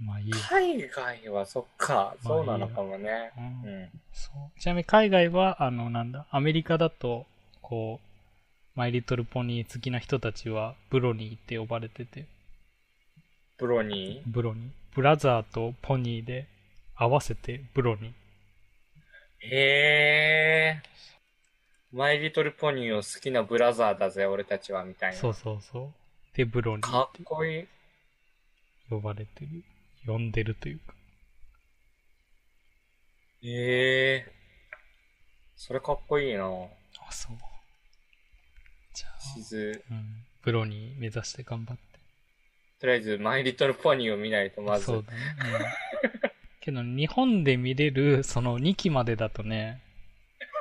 [0.00, 0.36] まあいいや。
[0.48, 3.32] 海外はそっか、まあそうなのかもね。
[3.36, 3.90] うんうん。
[4.12, 4.60] そう。
[4.60, 7.26] ちなみに海外は、あの、なんだ、アメリカだと、
[7.62, 12.26] こう、マイリトルポニー好きな人たちは、ブロニーって呼ばれてて、
[13.56, 14.22] プロに。
[14.26, 14.70] ブロニー。
[14.94, 16.46] ブラザーとポニーで
[16.94, 18.12] 合わせてブロニー。
[19.40, 20.82] へえ。
[21.92, 25.16] マイリトルポニーを好きなブラザーだぜ、俺たちは、みたいな。
[25.16, 26.36] そうそうそう。
[26.36, 27.66] で、ブロニーかっこいい。
[28.90, 29.62] 呼ばれてる。
[30.06, 30.94] 呼んでるというか。
[33.42, 34.32] ええ。
[35.56, 36.44] それかっこいいな。
[36.44, 37.36] あ、そう。
[38.94, 39.82] じゃ地図。
[39.90, 40.24] あ、うん。
[40.42, 41.82] ブロニー目指して頑張って。
[42.78, 44.84] とりあえず、マイリトルポニーを見ないとまず。
[44.84, 45.18] そうだね。
[45.38, 45.66] うん。
[46.60, 49.80] けど、日本で見れる、その2期までだとね、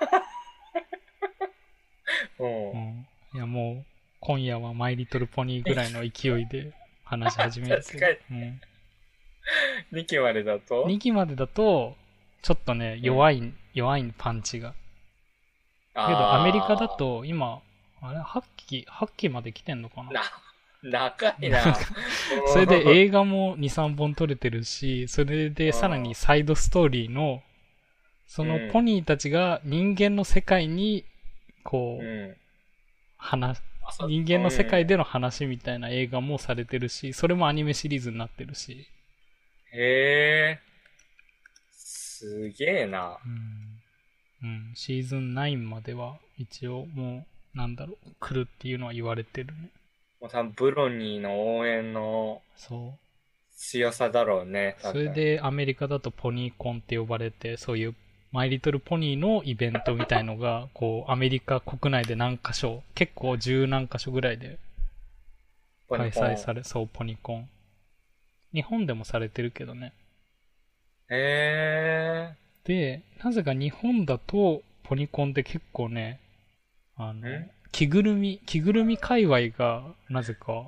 [2.39, 2.71] うん。
[2.71, 3.07] うん。
[3.33, 3.85] いや、もう、
[4.19, 6.73] 今夜はマイリトルポニーぐらいの勢いで
[7.03, 7.99] 話し始めるけど。
[8.05, 8.61] 確うん。
[9.93, 11.95] 2期までだと？2期までだと、
[12.41, 14.73] ちょっとね、弱い、弱いパンチが。
[15.93, 16.89] けど、アメリカだ。
[16.89, 17.61] と、今、
[18.01, 20.11] あれ、8期、8期まで来てんのかな？
[20.11, 20.21] な、
[20.83, 21.75] 長いな。
[22.53, 27.41] それで映画も2、3本撮れてるし、それでさらにサイドストーリーの、
[28.27, 28.71] そのうん。
[28.71, 31.05] ポニーたちが人間の世界に、
[31.63, 32.37] こう、うん。
[34.07, 38.87] 人間の世界での話みたいな映画もされてるし、それもアニメシリーズになってるし、
[39.75, 40.59] へえ。
[41.71, 43.17] すげえな。
[43.25, 43.65] うん。
[44.43, 49.71] うん、シーズン9までは一応もう、なんだろう、来るっていうのは言われてるね。
[50.21, 52.99] もう多分ブロニーの応援のそう。
[53.57, 54.75] 強さだろうね。
[54.79, 57.95] それ、でアメリカだとポニーコンって呼ばれて、そういう
[58.31, 64.59] マイリトルポニーのイベントみたいのが、 こう、アメリカ国内で何箇所、結構十何箇所ぐらいで
[65.89, 66.59] 開催され。
[66.59, 67.49] れ、そう、ポニコン。
[68.55, 69.93] 日本でもされてるけどね。
[71.09, 72.35] へえ。
[72.63, 76.19] で、なぜか日本だと、ポニコンって結構ね、
[76.95, 80.63] あのん、着ぐるみ、着ぐるみ界隈が、なぜか、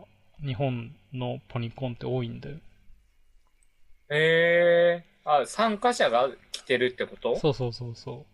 [0.46, 2.58] 日本のポニコンって多いんだよ。
[4.10, 5.04] へえ。
[5.26, 7.36] あ、参加者が来てるってこと？
[7.38, 8.26] そうそうそうそ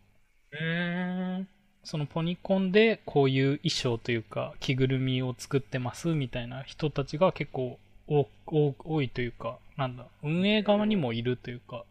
[0.52, 0.58] う。
[0.58, 1.48] うーん。
[1.84, 7.78] そのポニコンでこういう衣装というか着ぐるみを作ってますみたいな人たちが結構
[8.14, 11.84] 多多多いというか、なんだ、運営側にもいるというか、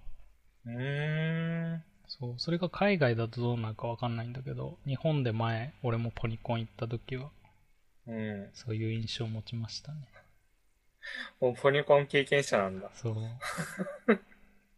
[0.67, 1.83] うーん。
[2.07, 7.31] そう、それが海外だとどうなるかわかんないんだけど、日本で前、俺もポニコン行った時は、
[8.07, 8.51] うん。
[8.55, 9.99] そういう印象を持ちましたね。
[11.41, 12.91] もうポニコン経験者なんだ。
[12.95, 13.15] そう。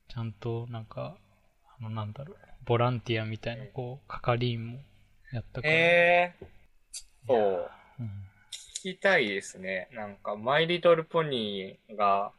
[0.09, 1.16] ちゃんと、なんか、
[1.78, 4.78] あの、なんだろう、ボランティアみたいな、こう、係員も
[5.32, 5.74] やったから。
[5.74, 6.34] へえ。
[7.26, 7.70] そう。
[8.01, 8.11] うん。
[8.85, 9.89] 聞きたいですね。
[9.95, 12.32] なんか、マイリトルポニーが、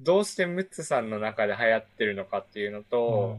[0.00, 3.38] どうしてムッツさんの中で流行ってるのかっていうのと、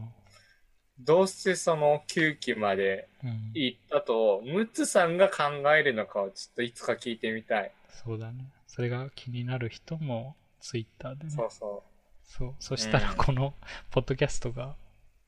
[0.98, 5.44] どうしてその9期までうん、行ったと、ムッツさんが考
[5.74, 7.72] えるのかをちょっといつか聞いてみたい。
[7.90, 8.46] そうだね。
[8.66, 11.30] それが気になる人も、ツイッターでね。
[11.30, 11.82] そうそ
[12.24, 12.54] そう。
[12.58, 13.54] そしたら、うんこの、
[13.90, 14.76] ポッドキャストが、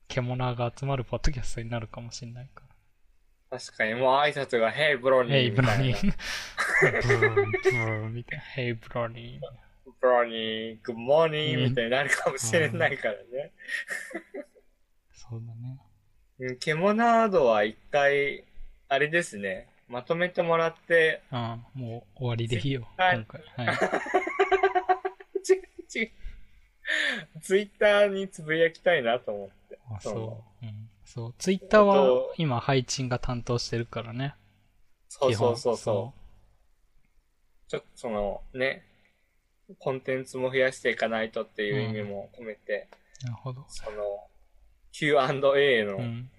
[0.09, 2.62] 獣が集まるポッドキャストになるかもしれないか
[3.51, 3.59] う。
[3.59, 5.26] 確かにもう挨拶が、ヘイブロら。
[5.26, 5.74] ニーみたいな。
[5.74, 6.01] Brony.
[6.01, 6.14] ブロ
[6.89, 6.93] ン、
[7.62, 8.45] ブロンみたいな。
[8.57, 9.41] Hey, Brony.
[10.01, 13.53] ブロニー、グッモーニうんーみたいになるかもしれないからね。
[15.12, 15.78] そうだね。
[16.39, 18.45] うん、ケモナードは一回、
[18.89, 23.66] あれですね、まとめてもらって、うん、もう終わりでいいよ、はい今回。
[23.66, 23.76] はい。
[25.45, 26.12] ち、ち、
[27.43, 29.78] ツイッターにつぶやきたいなと思って。
[29.91, 30.66] あ、そそう。
[30.66, 30.91] うん。
[31.05, 31.35] そう。
[31.39, 34.35] ツイッターはえっと今、配信が担当してるからね。
[35.09, 36.20] そうそうそうそう。
[37.71, 38.83] ちょっとそのね、
[39.79, 42.89] コンテンツも増やしていかないとっていう意味も込めて、
[43.23, 43.64] うなるほど。
[43.68, 44.27] その
[44.91, 46.31] Q&A のう3ん。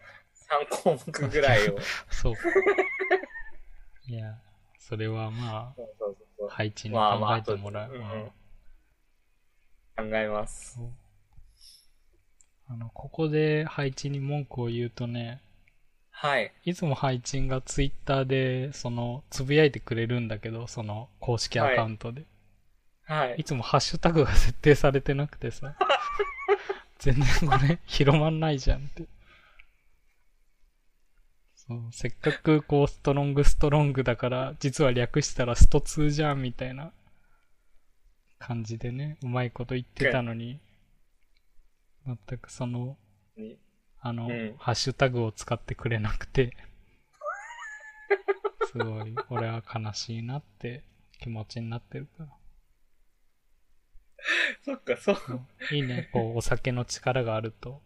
[0.70, 1.78] 項目ぐらいを、
[2.12, 2.34] そう。
[4.08, 4.38] いや、
[4.78, 7.86] それはまそうそうそうあ、配置にまあまあ考えてもらう。
[7.86, 8.32] あとうんうん
[10.10, 10.82] 考えます。
[12.68, 15.42] あの、ここで配置に文句を言うとね、
[16.22, 16.52] はい。
[16.66, 22.26] いつも配置がツイッターで、その、つぶやいてくれるんだけど、その、公式アカウントで。
[23.06, 23.44] はいい、。
[23.44, 25.76] つもハッシュタグが設定されてなくてさ、
[27.00, 29.08] 全然これ広まんないじゃんって。
[31.56, 36.94] そう、せっかくこう、ストロングストロングだから、実は略したらスト2じゃんみたいな
[38.38, 40.60] 感じでね、うまいこと言ってたのに、
[42.06, 42.96] 全くその、
[43.36, 43.58] に
[44.02, 46.56] あの、うんハッシュタグを使ってくれなくて、
[48.72, 50.84] すごい、俺は悲しいなって
[51.20, 52.30] 気持ちになってるから。
[54.64, 56.10] そっか、そう、いいね。
[56.12, 57.82] こう、お酒の力があると、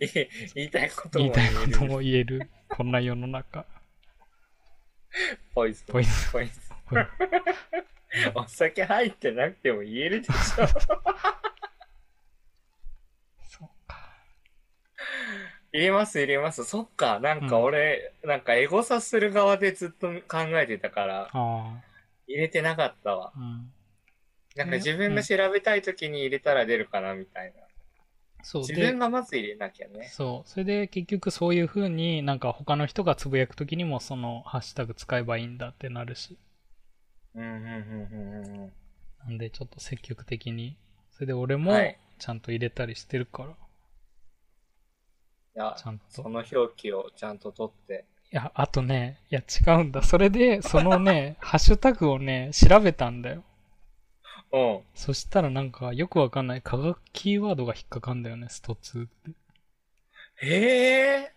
[0.00, 0.06] い
[0.54, 1.54] 言いたいこと言いも言える。
[1.54, 2.50] たいことも言える。
[2.68, 3.66] こんな世の中。
[5.54, 5.86] ポイズン。
[5.86, 6.60] ポイズポイズ。
[8.34, 10.34] お酒入ってなくても言えるでしょ。
[13.48, 14.16] そうか。
[15.72, 16.64] 入れます、入れます。
[16.64, 21.30] そっか、なんか俺、なんかエゴサする側でずっと考えてたから。
[22.26, 23.32] 入れてなかったわ。
[23.36, 23.72] うん。
[24.56, 27.62] なんか自分が調べたい時に入れたら出るかな、みたいな。
[28.42, 28.62] そう。
[28.62, 30.08] 自で分、がまず入れなきゃね。
[30.12, 30.48] そう。
[30.48, 36.38] それで結局そういう風になんか他の人がつぶやくときにもそのハッシュタグ使えばいいんだってなるし。
[37.34, 38.72] うん、うん、うん、うん、うん。
[39.24, 40.78] なんでちょっと積極的に。
[41.10, 43.50] それで俺もはいちゃんと入れたりしてるから。
[43.50, 43.54] い
[45.56, 46.04] やち、ゃんと。
[46.10, 48.04] その表記をちゃんと取って。
[48.30, 50.02] いや、あとね、いや違うんだ。
[50.02, 53.42] それで、そのね、 ハッシュタグをね、調べたんだよ。
[54.52, 54.80] うん。
[54.94, 59.30] そしたらなんかよくわかんない科学キーワードが引っかかんだよね、スト2って。
[60.36, 61.32] へえ。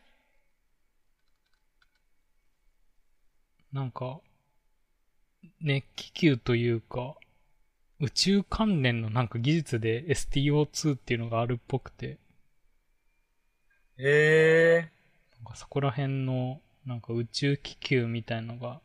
[3.72, 4.20] なんか、
[5.62, 7.16] 熱気球というか、
[8.00, 12.18] 宇宙関連のなんか技術で STO2 っていうのがあるっぽくて、
[14.00, 14.92] へえ。
[15.38, 18.80] なんかそこら辺のなんか宇宙気球みたいのが、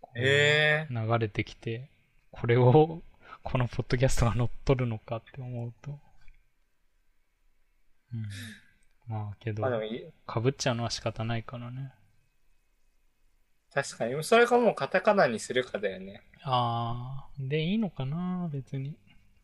[0.00, 0.94] こうへえ。
[0.94, 1.90] 流れてきて、
[2.30, 3.02] これを、
[3.42, 5.98] このポッドキャストが乗っ取るのかって思うと。
[8.12, 8.56] うん。
[9.08, 9.78] まあけど
[10.26, 11.92] かぶっちゃうのは仕方ないからね。
[13.74, 14.24] 確かに。
[14.24, 16.22] それかもうカタカナにするかだよね。
[16.44, 18.96] あー、でいいのかな別に。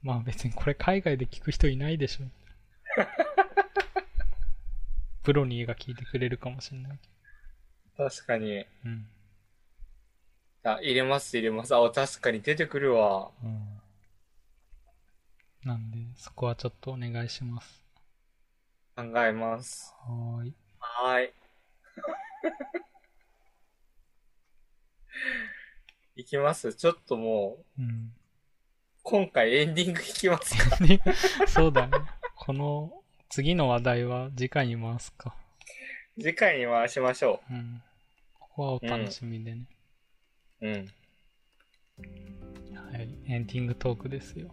[0.03, 2.27] まあ別にこれ海外で聞く人いないでしょ。
[5.23, 7.09] プロニーが聞いてくれるかもしれないけ
[7.97, 8.65] 確かに。
[8.85, 8.91] ど。
[8.91, 9.07] うん。
[10.63, 11.75] あ、入れます、入れます。
[11.75, 13.31] あ、確かに出てくるわ。
[13.43, 13.81] うん。
[15.65, 17.83] なんで、そこはちょっとお願いします。
[18.95, 19.95] 考えます。
[20.07, 20.55] はーい。
[20.79, 21.33] はーい。
[26.17, 28.13] いきますちょっともう、うん。
[29.11, 30.77] 今回エンディングいきますか？
[30.87, 31.01] で
[31.49, 31.99] そうだね。
[32.37, 32.93] この
[33.29, 35.35] 次の話題は次回に回すか。
[36.17, 37.83] 次回に回しましょうん。
[38.39, 39.67] ここはお楽しみでね。
[40.61, 40.69] う。
[40.69, 40.75] うん。
[42.93, 43.09] はい。
[43.27, 44.49] エンディングトークですよ。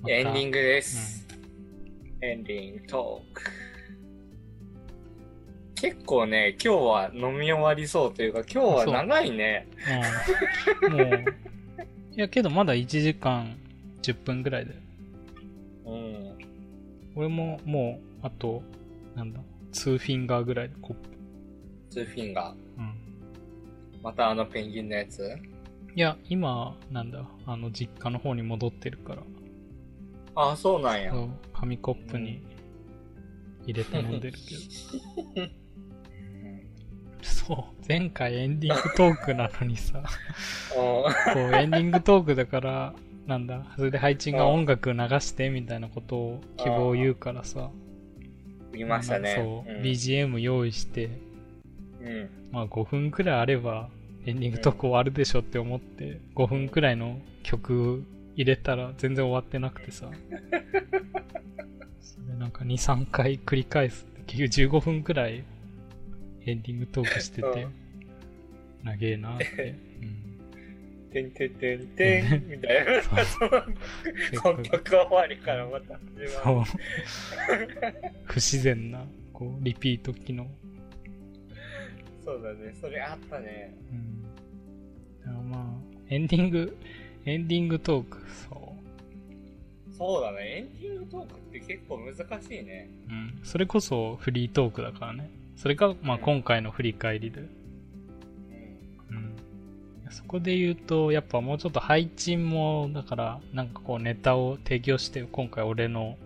[0.00, 1.28] またエンディングです。
[2.22, 3.42] エンディングトーク。
[5.74, 9.68] 結構ね、今日は飲み終わりそうというか、今日は長いね。
[10.84, 10.92] うん。
[10.96, 11.24] もう、
[12.16, 13.58] いやけどまだ1時間
[14.00, 14.78] 10分ぐらいだよ。
[15.84, 16.38] うん。
[17.14, 18.62] 俺ももう、あと、
[19.14, 19.40] なんだ、
[19.72, 21.10] 2フィンガーぐらいでコップ。
[21.90, 22.54] ツーフィンガー。
[22.78, 22.94] うん。
[24.02, 25.22] またあのペンギンのやつ？
[25.94, 29.22] いや、今、なんだ、あの、実家の方に戻ってるから、
[30.34, 31.12] ああ、そうなんや。
[31.52, 32.42] 紙コップに
[33.64, 34.38] 入れて飲んでる
[35.34, 35.50] けど。
[37.22, 40.02] そう、前回エンディングトークなのにさ、
[40.74, 42.94] こうエンディングトークだから、
[43.26, 47.70] なんだ、それで配置が音楽流してみたいなことを希望を言うからさ、
[48.72, 49.34] 見ましたね。
[49.36, 51.10] そう、ん BGM 用意して、
[52.00, 52.30] うん。
[52.52, 53.88] まあ5分くらいあれば
[54.26, 58.04] エンディングトーク終わるでしょって思って、5分くらいの曲
[58.34, 60.10] 入れたら全然終わってなくてさ。
[62.00, 64.22] それなんか2、3回繰り返すって。
[64.26, 65.44] 結局15分くらい
[66.46, 67.72] エンディングトークしててうん、
[68.84, 69.74] 長えなって。
[70.02, 70.26] うん
[71.12, 73.02] てんてんてんてん、 みたいな。
[73.02, 76.70] その曲終わりからまた始まる。。
[78.24, 80.46] 不自然な、こう、リピート機能。
[82.24, 82.74] そうだね。
[82.80, 83.74] それあったね。
[85.26, 85.50] うん。
[85.50, 85.64] まあ、
[86.08, 86.76] エンディング、
[87.24, 88.74] エンディングトーク、そ
[89.92, 90.58] そうだね。
[90.58, 92.90] エンディングトークって結構難しいね。
[93.08, 93.12] う。
[93.12, 93.40] うん。
[93.42, 95.30] それこそフリートークだからね。
[95.56, 97.40] それが、まあうん今回の振り返りで。
[97.40, 97.48] うん。
[99.10, 100.12] うん。
[100.12, 106.16] そこで言うと、やっぱもうちょっと配置も、だから、なんかこうネタを提供して、今回俺の、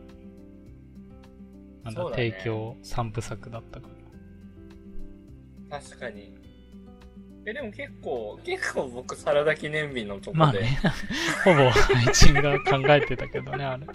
[1.84, 3.88] なんだ、提供3部作だったか
[5.70, 5.78] ら。
[5.80, 6.34] 確かに。
[7.46, 10.38] え、でも結構、結構僕サラダ記念日のとこで。
[10.38, 10.78] まあね、
[11.44, 13.86] ほぼ配置が考えてたけどね、あれ。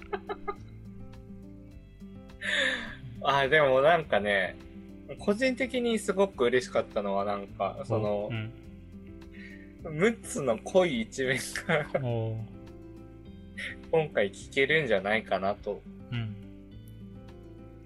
[3.23, 4.55] あ、でもなんかね、
[5.19, 8.51] 個人的にすごく嬉しかったのはなんか、そのう、ん。
[9.83, 11.37] 6つの濃い一面
[11.67, 11.85] が
[13.91, 15.81] 今回聞けるんじゃないかなと。
[16.11, 16.35] うん。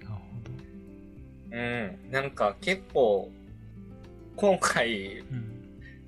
[0.02, 0.22] なるほ
[1.52, 1.58] う
[2.08, 2.12] ん。
[2.12, 3.30] なんか結構、
[4.36, 5.24] 今回ど。
[5.32, 5.60] うん。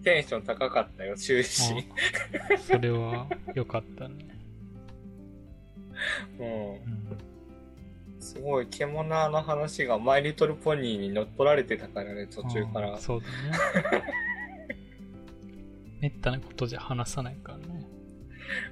[0.03, 1.73] テンション高かったよ、終始。
[1.73, 4.15] あそれは良かったね。
[6.39, 6.47] うん。
[6.47, 7.30] うん。
[8.21, 12.97] すごい、獣の話がマイリトルポニーに乗っ取られてたからね、途中から。
[12.99, 14.03] そうだね。
[15.99, 17.85] めったなことじゃ話さないからね。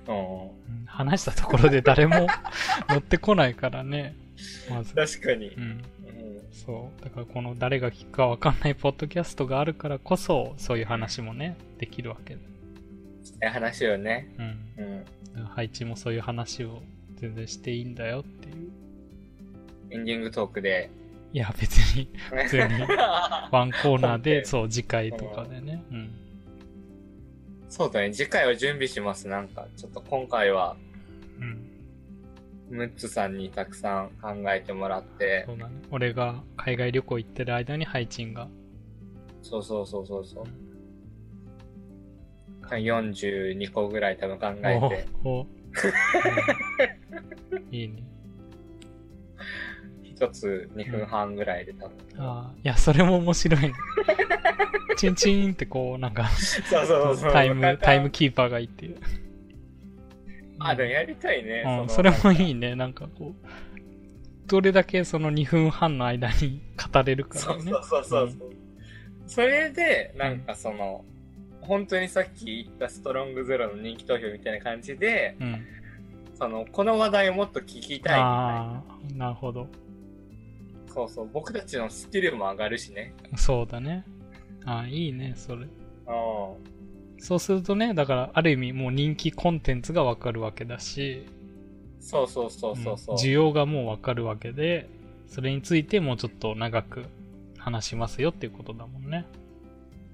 [0.07, 0.15] うん。
[0.15, 2.27] うん、話したところで誰も
[2.89, 4.15] 乗ってこないからね。
[4.69, 4.93] まず。
[4.93, 5.59] 確かにう。
[5.59, 5.61] ん。
[5.61, 5.81] うん。
[6.51, 7.03] そう。
[7.03, 12.41] だからこの誰が聞くかわかんないポッドキャストがあるからこそ、そういう話もね、できるわけだ。
[13.41, 14.33] え話をね。
[14.37, 15.05] うん。
[15.37, 15.45] うん。
[15.45, 16.81] 配置もそういう話を
[17.15, 18.78] 全然していいんだよっていう。
[19.91, 20.89] エンディングトークで。
[21.31, 22.63] いや、別に、普通に
[23.51, 25.83] ワンコーナーで、そう、次回とかでね。
[25.91, 26.11] うん。
[27.67, 29.27] そうだね、次回は準備します。
[29.27, 30.75] なんか、ちょっと今回は、
[31.39, 31.65] うん。
[32.77, 35.75] ムッツさんにたくさん考えてもらってそ、うだね。
[35.91, 38.47] 俺が海外旅行行ってる間に配置が。
[39.41, 40.45] そうそうそうそうそう。
[42.77, 45.41] 42個ぐらい多分考えて、おお、
[47.51, 48.03] うんいいね。
[50.19, 51.95] 一つ2分半ぐらいで多分。
[52.17, 53.73] ああ、いや、それも面白いね。
[54.97, 57.31] チンチンってこう、なんか、そうそうそう。
[57.31, 58.97] タイム、タイムキーパーがいいっていう。
[60.59, 61.63] あ、でもやりたいね。
[61.65, 62.75] うん、のそれもいいね。
[62.75, 63.49] なんかこう、
[64.47, 67.55] どれだけその2分半の間に語れるかね。
[67.57, 68.53] うそうそうそうそう。
[69.25, 71.05] それで、なんかその、
[71.61, 75.47] 本当にさっき言ったストロングゼロの人気投票みたいな感じで、うん。
[75.47, 75.65] うん。
[76.37, 78.19] その、この話題をもっと聞きたいみたいな。
[78.19, 78.83] あ
[79.13, 79.69] あ、なるほど。
[80.89, 83.13] そうそう、僕たちのスキルも上がるしね。
[83.35, 84.03] そうだね。
[84.65, 85.63] ああ、いいね、それ。
[85.63, 85.69] うん。
[87.21, 91.25] そうするとね、だから、ある意味もう人気コンテンツがわかるわけだし、
[91.99, 93.15] そうそうそうそうそう。
[93.15, 94.89] ん需要がもうわかるわけで、
[95.27, 97.05] それについてもうちょっと長く
[97.57, 99.25] 話しますよっていうことだもんね。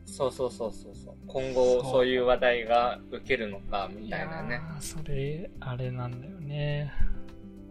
[0.05, 1.15] そうそうそうそうそう。
[1.27, 4.61] 今そう後そういう話題が受けるのかみたいなね。
[4.79, 6.91] それ、あれなんだよね。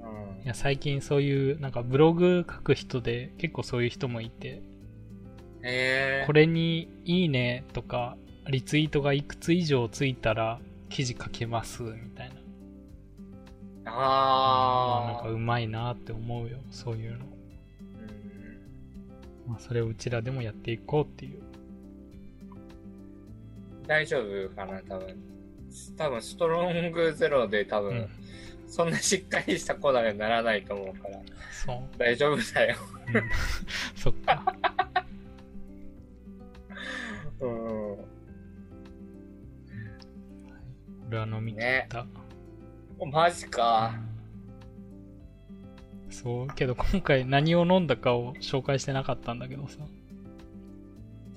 [0.05, 4.63] うんいや、最近そういう、なんかブログ書く人で結構そういう人もいて、
[5.63, 6.25] へえ。
[6.27, 8.17] これにいいねとか、
[8.49, 10.61] リツイートがいくつ以上ついたら
[10.91, 12.31] 記事書けますみたい
[13.85, 13.93] な。
[13.93, 15.13] ああ。
[15.15, 17.17] なんかうまいなって思うよ、そういうの。
[17.17, 17.25] うん
[19.49, 21.43] まあ、それをうちらでもやっていこうっていう。
[23.87, 25.17] 大丈夫かな多分。
[25.97, 28.24] 多分、ストロングゼロで多分、うん
[28.75, 31.21] そんなしっかりした粉にはならないと思うから、
[31.65, 31.77] そう。
[31.97, 32.77] 大丈夫だよ。
[33.07, 33.23] うん
[33.95, 34.57] そっか。
[37.39, 37.97] うん。
[41.09, 42.05] 俺は飲み切った。
[43.13, 43.95] マジか。
[46.11, 49.79] そう、けど今回何を飲んだかを紹介してなかったんだけどさ。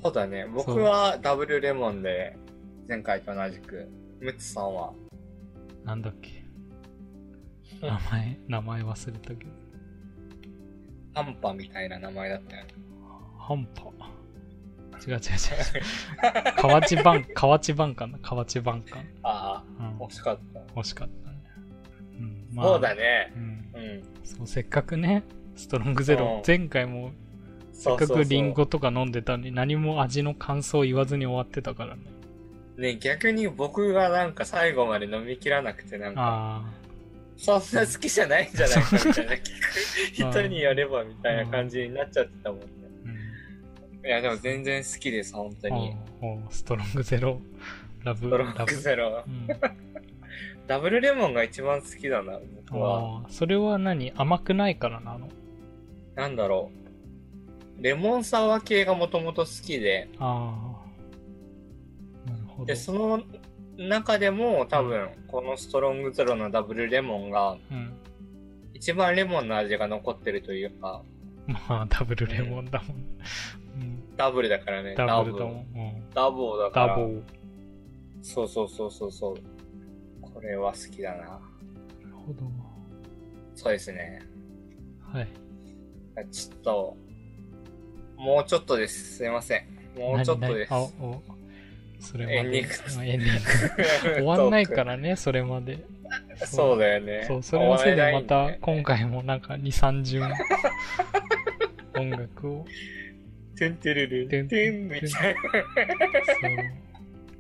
[0.03, 0.47] そうだね。
[0.51, 2.35] 僕はダブルレモンで、
[2.88, 3.88] 前回と同じく。
[4.22, 4.91] ムツさんは？
[5.85, 6.36] なんだっけ？
[7.81, 9.51] 名前、名前忘れたけど。
[11.13, 12.73] ハンパみたいな名前だったよね。
[13.37, 13.87] ハンパ。
[15.05, 16.55] 違う違う違う。
[16.57, 18.17] 河内晩、 河内晩かな？
[18.19, 18.99] 河内晩か。
[19.23, 19.97] ああ、うん。
[20.07, 20.59] 惜しかった。
[20.75, 21.37] 欲しかったね。
[22.19, 22.63] うん。
[22.63, 23.33] そうだね。
[23.35, 23.71] うん。
[23.75, 24.03] うん。
[24.23, 25.23] そう、せっかくね、
[25.55, 27.11] ストロングゼロうん、前回も
[27.73, 32.01] せっかくリンゴとか飲んでたのに何も味の感想を言わずに終わってたからね。
[32.77, 36.21] ね、逆に僕がなんか最後まで飲み切らなくてなんか、
[36.63, 36.86] あ
[37.38, 39.35] そんな好きじゃないんじゃないかみたいな、
[40.11, 42.65] 人によればみたいな感じになっちゃってたもんね。
[42.73, 44.05] あ、うん。
[44.05, 45.95] いや、でも全然好きです、本当に。
[46.49, 47.39] ストロングゼロ、
[48.03, 48.76] ラブ、ストロンラブ。
[48.76, 49.30] グゼロう。
[49.30, 49.47] ん、
[50.68, 53.26] ダブルレモンが一番好きだな、僕は。
[53.30, 54.11] それは何？
[54.15, 55.30] 甘くないからなの
[56.15, 56.72] なんだろ
[57.80, 57.84] う。
[57.84, 60.81] レモンサワー系がもともと好きで、あ
[62.26, 62.31] あ。
[62.31, 62.65] なるほど。
[62.65, 63.22] で、その
[63.77, 67.93] 中でも多分、このストロングゼロのダブルレモンが、うん。
[68.73, 71.01] 一番レモンの味が残ってるというか、
[71.47, 72.97] まあ、ダブルレモンだもん。
[73.81, 74.15] うん。
[74.17, 74.95] ダブルだからね。
[74.95, 75.53] ダブルだもん。
[75.53, 76.09] うん。
[76.13, 76.87] ダボーだから。
[76.87, 77.21] ダボー。
[78.21, 79.35] そうそうそうそうそう。
[80.21, 81.17] これは好きだな。
[81.17, 81.39] なる
[82.25, 82.41] ほど。
[83.55, 84.21] そうですね。
[85.11, 85.27] はい。
[86.31, 86.97] ちょっと、
[88.17, 89.17] もうちょっとです。
[89.17, 89.65] すいません。
[89.97, 90.73] もうちょっとです。
[91.99, 92.37] それまで。
[92.37, 92.69] エンディング。
[94.23, 95.85] 終わんないからね、それまで。
[96.45, 97.23] そうだよね。
[97.27, 100.29] そう、それのせいでまた今回もなんか2、3順
[101.95, 102.65] 音楽を。
[103.57, 105.09] トゥントゥルルン、トゥンみたいな。
[105.09, 105.17] そ
[106.47, 106.51] う。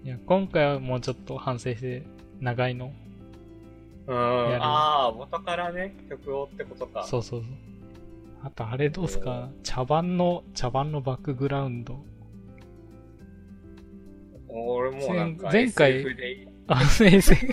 [0.03, 2.03] いや、今回はもうちょっと反省して、
[2.39, 2.91] 長いの。
[4.07, 4.15] うん。
[4.15, 7.03] ああ、元からね、曲をってことか。
[7.03, 7.49] そうそうそう。
[8.41, 9.49] あと、あれどうすか？
[9.63, 12.03] 茶番の、茶番のバックグラウンド。
[14.65, 17.35] 俺もうなんか、前前回 SF あ、先生。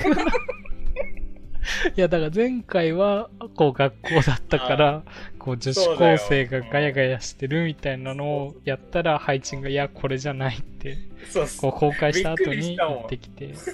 [1.96, 5.02] いや、だから前回は、こう学校だったから、
[5.38, 10.98] こう女子高生がガヤガヤしてるみたいなのをやったら、ハイチンが、いや、これじゃないって。
[11.60, 13.54] こう公開した後にしたもん言ってきて。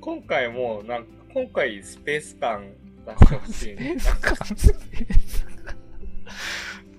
[0.00, 2.72] 今回もう、なんか、今回スペース感
[3.06, 3.96] 出してほしいね。
[4.00, 5.76] スペース感、スペース感。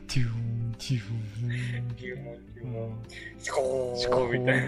[0.07, 1.95] デューン、デューン。
[1.97, 3.03] ギュモンギュうモンん
[3.37, 4.61] シコーンみたい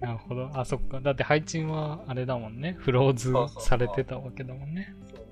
[0.00, 0.06] な。
[0.08, 0.50] なるほど。
[0.54, 1.00] あ、そっか。
[1.00, 2.76] だって、ハイチンは、あれだもんね。
[2.80, 4.92] フローズされてたわけだもんね。
[5.14, 5.24] そう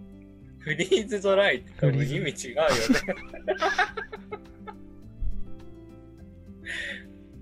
[0.60, 2.70] フリーズドライって多分意味違うよね。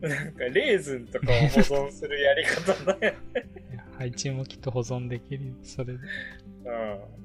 [0.09, 3.15] なんか、レーズンとかを保存するやり方だよ。
[3.73, 5.55] いやハイチンもきっと保存できるよ。
[5.65, 5.99] それで。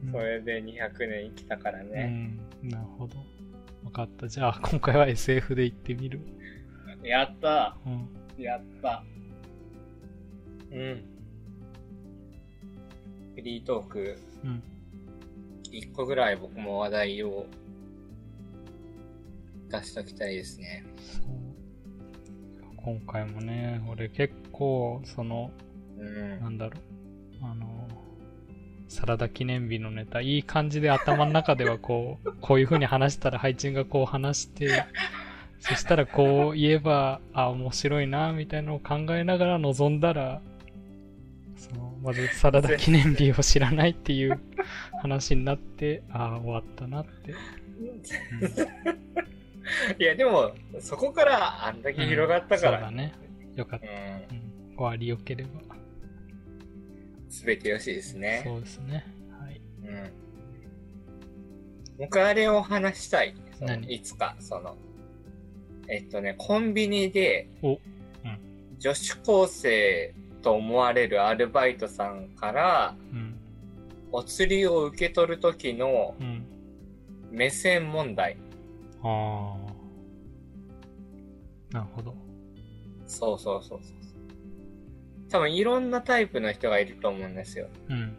[0.03, 0.11] うん。
[0.11, 2.05] それで200年生きたからうね。
[2.07, 2.38] ん。
[2.64, 3.18] なるほど。
[3.94, 4.28] わかった。
[4.28, 6.20] じゃあ、今回は SF で行ってみる。
[7.03, 8.10] やったうん。
[8.41, 9.03] やった。
[10.72, 11.06] うん。
[13.36, 14.64] フリートーク、うん。
[15.72, 17.45] 1個ぐらい僕も話題を
[19.70, 20.84] 出しときたいですね。
[20.98, 21.26] そう。
[22.78, 25.52] 今回もね、俺結構、その、
[25.99, 26.40] うん。
[26.40, 27.45] なんだろう。
[27.45, 27.88] あの、
[28.94, 34.86] サラダ記念日のネタ、いい感じで頭の中ではこう、 こういう風に話したら、ハイチンがこう話して、
[35.60, 40.41] そしたらこう言えば、あ、面白いな、みたいなのを考えながら臨んだら、
[41.56, 44.40] その、まずサラダ記念日を知らないっていう
[45.02, 47.32] 話になって、ああ、終わったなって。
[47.32, 47.38] うん
[49.98, 53.14] いや、でも、そこからあんだけ広がったから、そうだね。
[53.56, 53.88] よかった。
[53.88, 53.94] うん。
[54.38, 54.76] うん。
[54.76, 55.72] 終わりよければ。
[57.34, 58.43] すべてよしですね。
[58.45, 59.07] そうですね。
[59.31, 59.60] はい。
[59.84, 60.11] うん。
[61.97, 63.34] 僕あれを話したい。
[63.88, 64.77] いつか、その、
[65.88, 67.80] えっとね、コンビニで、お、
[68.77, 73.35] 女子高生と思われるアルバイトさんから、うん。
[74.11, 76.45] お釣りを受け取る時のうん。
[77.31, 78.38] 目線問題。
[79.01, 79.55] あ
[81.72, 81.76] あ。
[81.76, 82.15] なるほど。
[83.07, 84.02] そうそうそうそう。
[85.34, 87.68] 多分いろんなタイプの人がいると思うんですよ。
[87.89, 88.15] うん。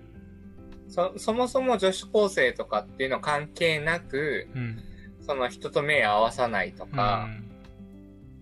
[0.89, 4.83] そ、そもそも女子高生とかっていうの関係なく、うん。
[5.21, 7.45] その人と目合わさないとか、うん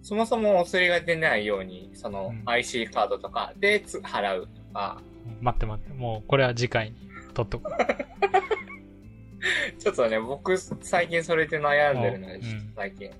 [0.04, 5.00] そもそもお釣りが出ないように、そのうん IC カードとかでつ払うとか、
[5.40, 6.96] 待って待って、もうこれは次回に
[7.34, 7.72] 撮っとこう。
[9.78, 12.40] ちょっとね、僕、最近それで悩んでるのよ、うん
[12.74, 13.12] 最近。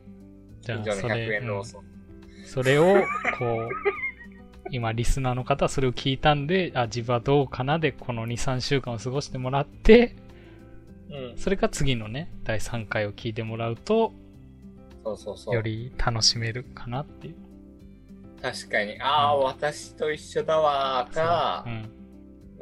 [0.62, 1.84] 近所のそれ100円ローソン。
[2.46, 2.96] それを、
[3.38, 3.68] こう、
[4.72, 10.16] 今、リスナーの方はそれを聞いたんで、あ、自分はどうかなで、この2、3週間を過ごしてもらって、
[11.10, 11.36] うん。
[11.36, 14.14] それか次のね、第3回を聞いてもらうと、
[15.04, 15.54] そうそうそう。
[15.54, 17.34] より楽しめるかなっていう。
[18.40, 18.98] 確かに。
[19.02, 21.90] ああ、うん私と一緒だわーかう、ん。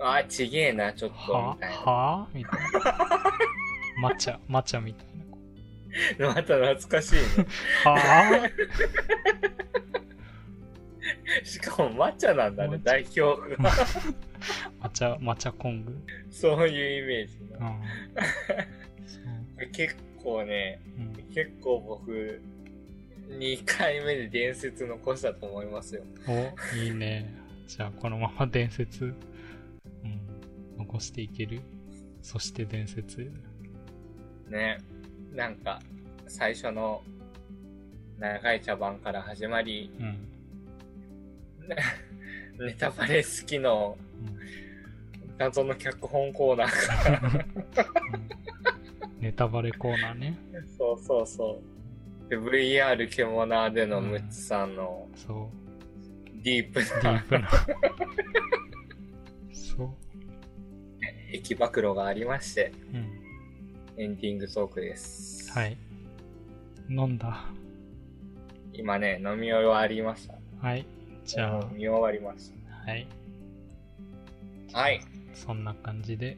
[0.00, 1.76] ああ、ちげえな、ちょっと、はみたいな。
[1.76, 2.60] はみたい
[4.02, 4.08] な。
[4.10, 5.06] 抹茶、抹茶みたい
[6.18, 7.46] また懐かしいね。
[7.84, 7.92] な。
[7.92, 8.50] は
[11.44, 13.20] しかも抹茶なんだね、代表
[13.56, 13.70] が。
[14.82, 15.96] 抹茶、抹茶コング。
[16.30, 17.68] そういうイメージうな。
[17.68, 17.82] ん。
[19.72, 22.40] 結構ね、うん結構僕、
[23.28, 26.02] 2回目で伝説残したと思いますよ。
[26.26, 27.32] お、いいね。
[27.68, 29.08] じゃあ、このまま伝説、う
[30.08, 30.20] ん、
[30.78, 31.60] 残していける？
[32.22, 33.30] そして伝説。
[34.48, 34.78] ね。
[35.32, 35.80] なんか、
[36.26, 37.04] 最初の
[38.18, 40.28] 長い茶番から始まり、うん。
[42.58, 44.40] ネタバレ好きのうん
[45.38, 47.20] 謎の脚本コーナーから。
[47.22, 47.30] うん
[49.20, 50.38] ネタバレコーナーね。
[50.78, 51.60] そうそうそ
[52.26, 52.30] う。
[52.30, 55.56] で、VR 獣でのムッツさんのそう。
[56.42, 57.50] ディープディなープな。
[59.52, 59.90] そう。
[61.32, 63.20] 駅暴露がありまして、うん。
[64.02, 65.52] エンディングトークです。
[65.52, 65.76] はい。
[66.88, 67.44] 飲んだ。
[68.72, 70.34] 今ね、飲み終わりました。
[70.66, 70.86] はい。
[71.30, 72.52] じゃ飲み終わりまし
[72.86, 73.06] あ、はい。
[74.72, 74.78] た。
[74.80, 75.00] はい。
[75.34, 76.36] そんな感じで。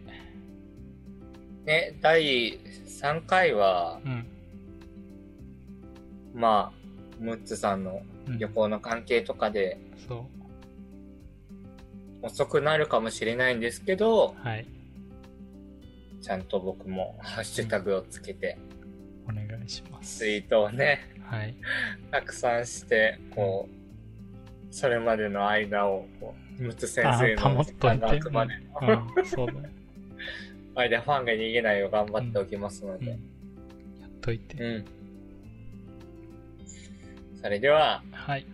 [1.64, 4.26] ね、第3回は、うん。
[6.34, 10.26] まあ、ムッツさんのうん旅行の関係とかでそ
[12.22, 12.26] う。
[12.26, 14.66] 遅くなるかもしれないんですけど、はい。
[16.20, 18.58] ちゃんと僕もハッシュタグをつけて、
[19.28, 20.18] お願いします。
[20.18, 21.54] ツイートをね、はい。
[22.10, 23.81] たくさんして、こう、
[24.72, 27.62] それまでの間を、こう、ムッツ先あ生の。
[27.62, 29.70] 時間が空くまでのうん、そうだね。
[30.74, 33.06] 間、ファンが逃げないよう頑張っておきますのうん。
[33.06, 33.18] やで。
[33.18, 33.18] っ
[34.22, 34.56] といて。
[34.56, 34.84] うん。
[37.42, 38.46] それでは、はい。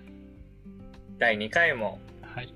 [1.18, 2.52] 第2回もはい。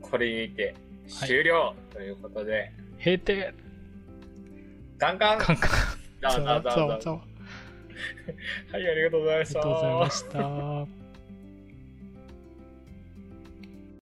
[0.00, 0.74] これにて
[1.08, 3.52] 終了ということで、閉店
[4.98, 5.70] ガンガンカンカン。
[8.72, 9.58] はい、ありがとうございまありした。
[9.58, 11.03] がとうございました。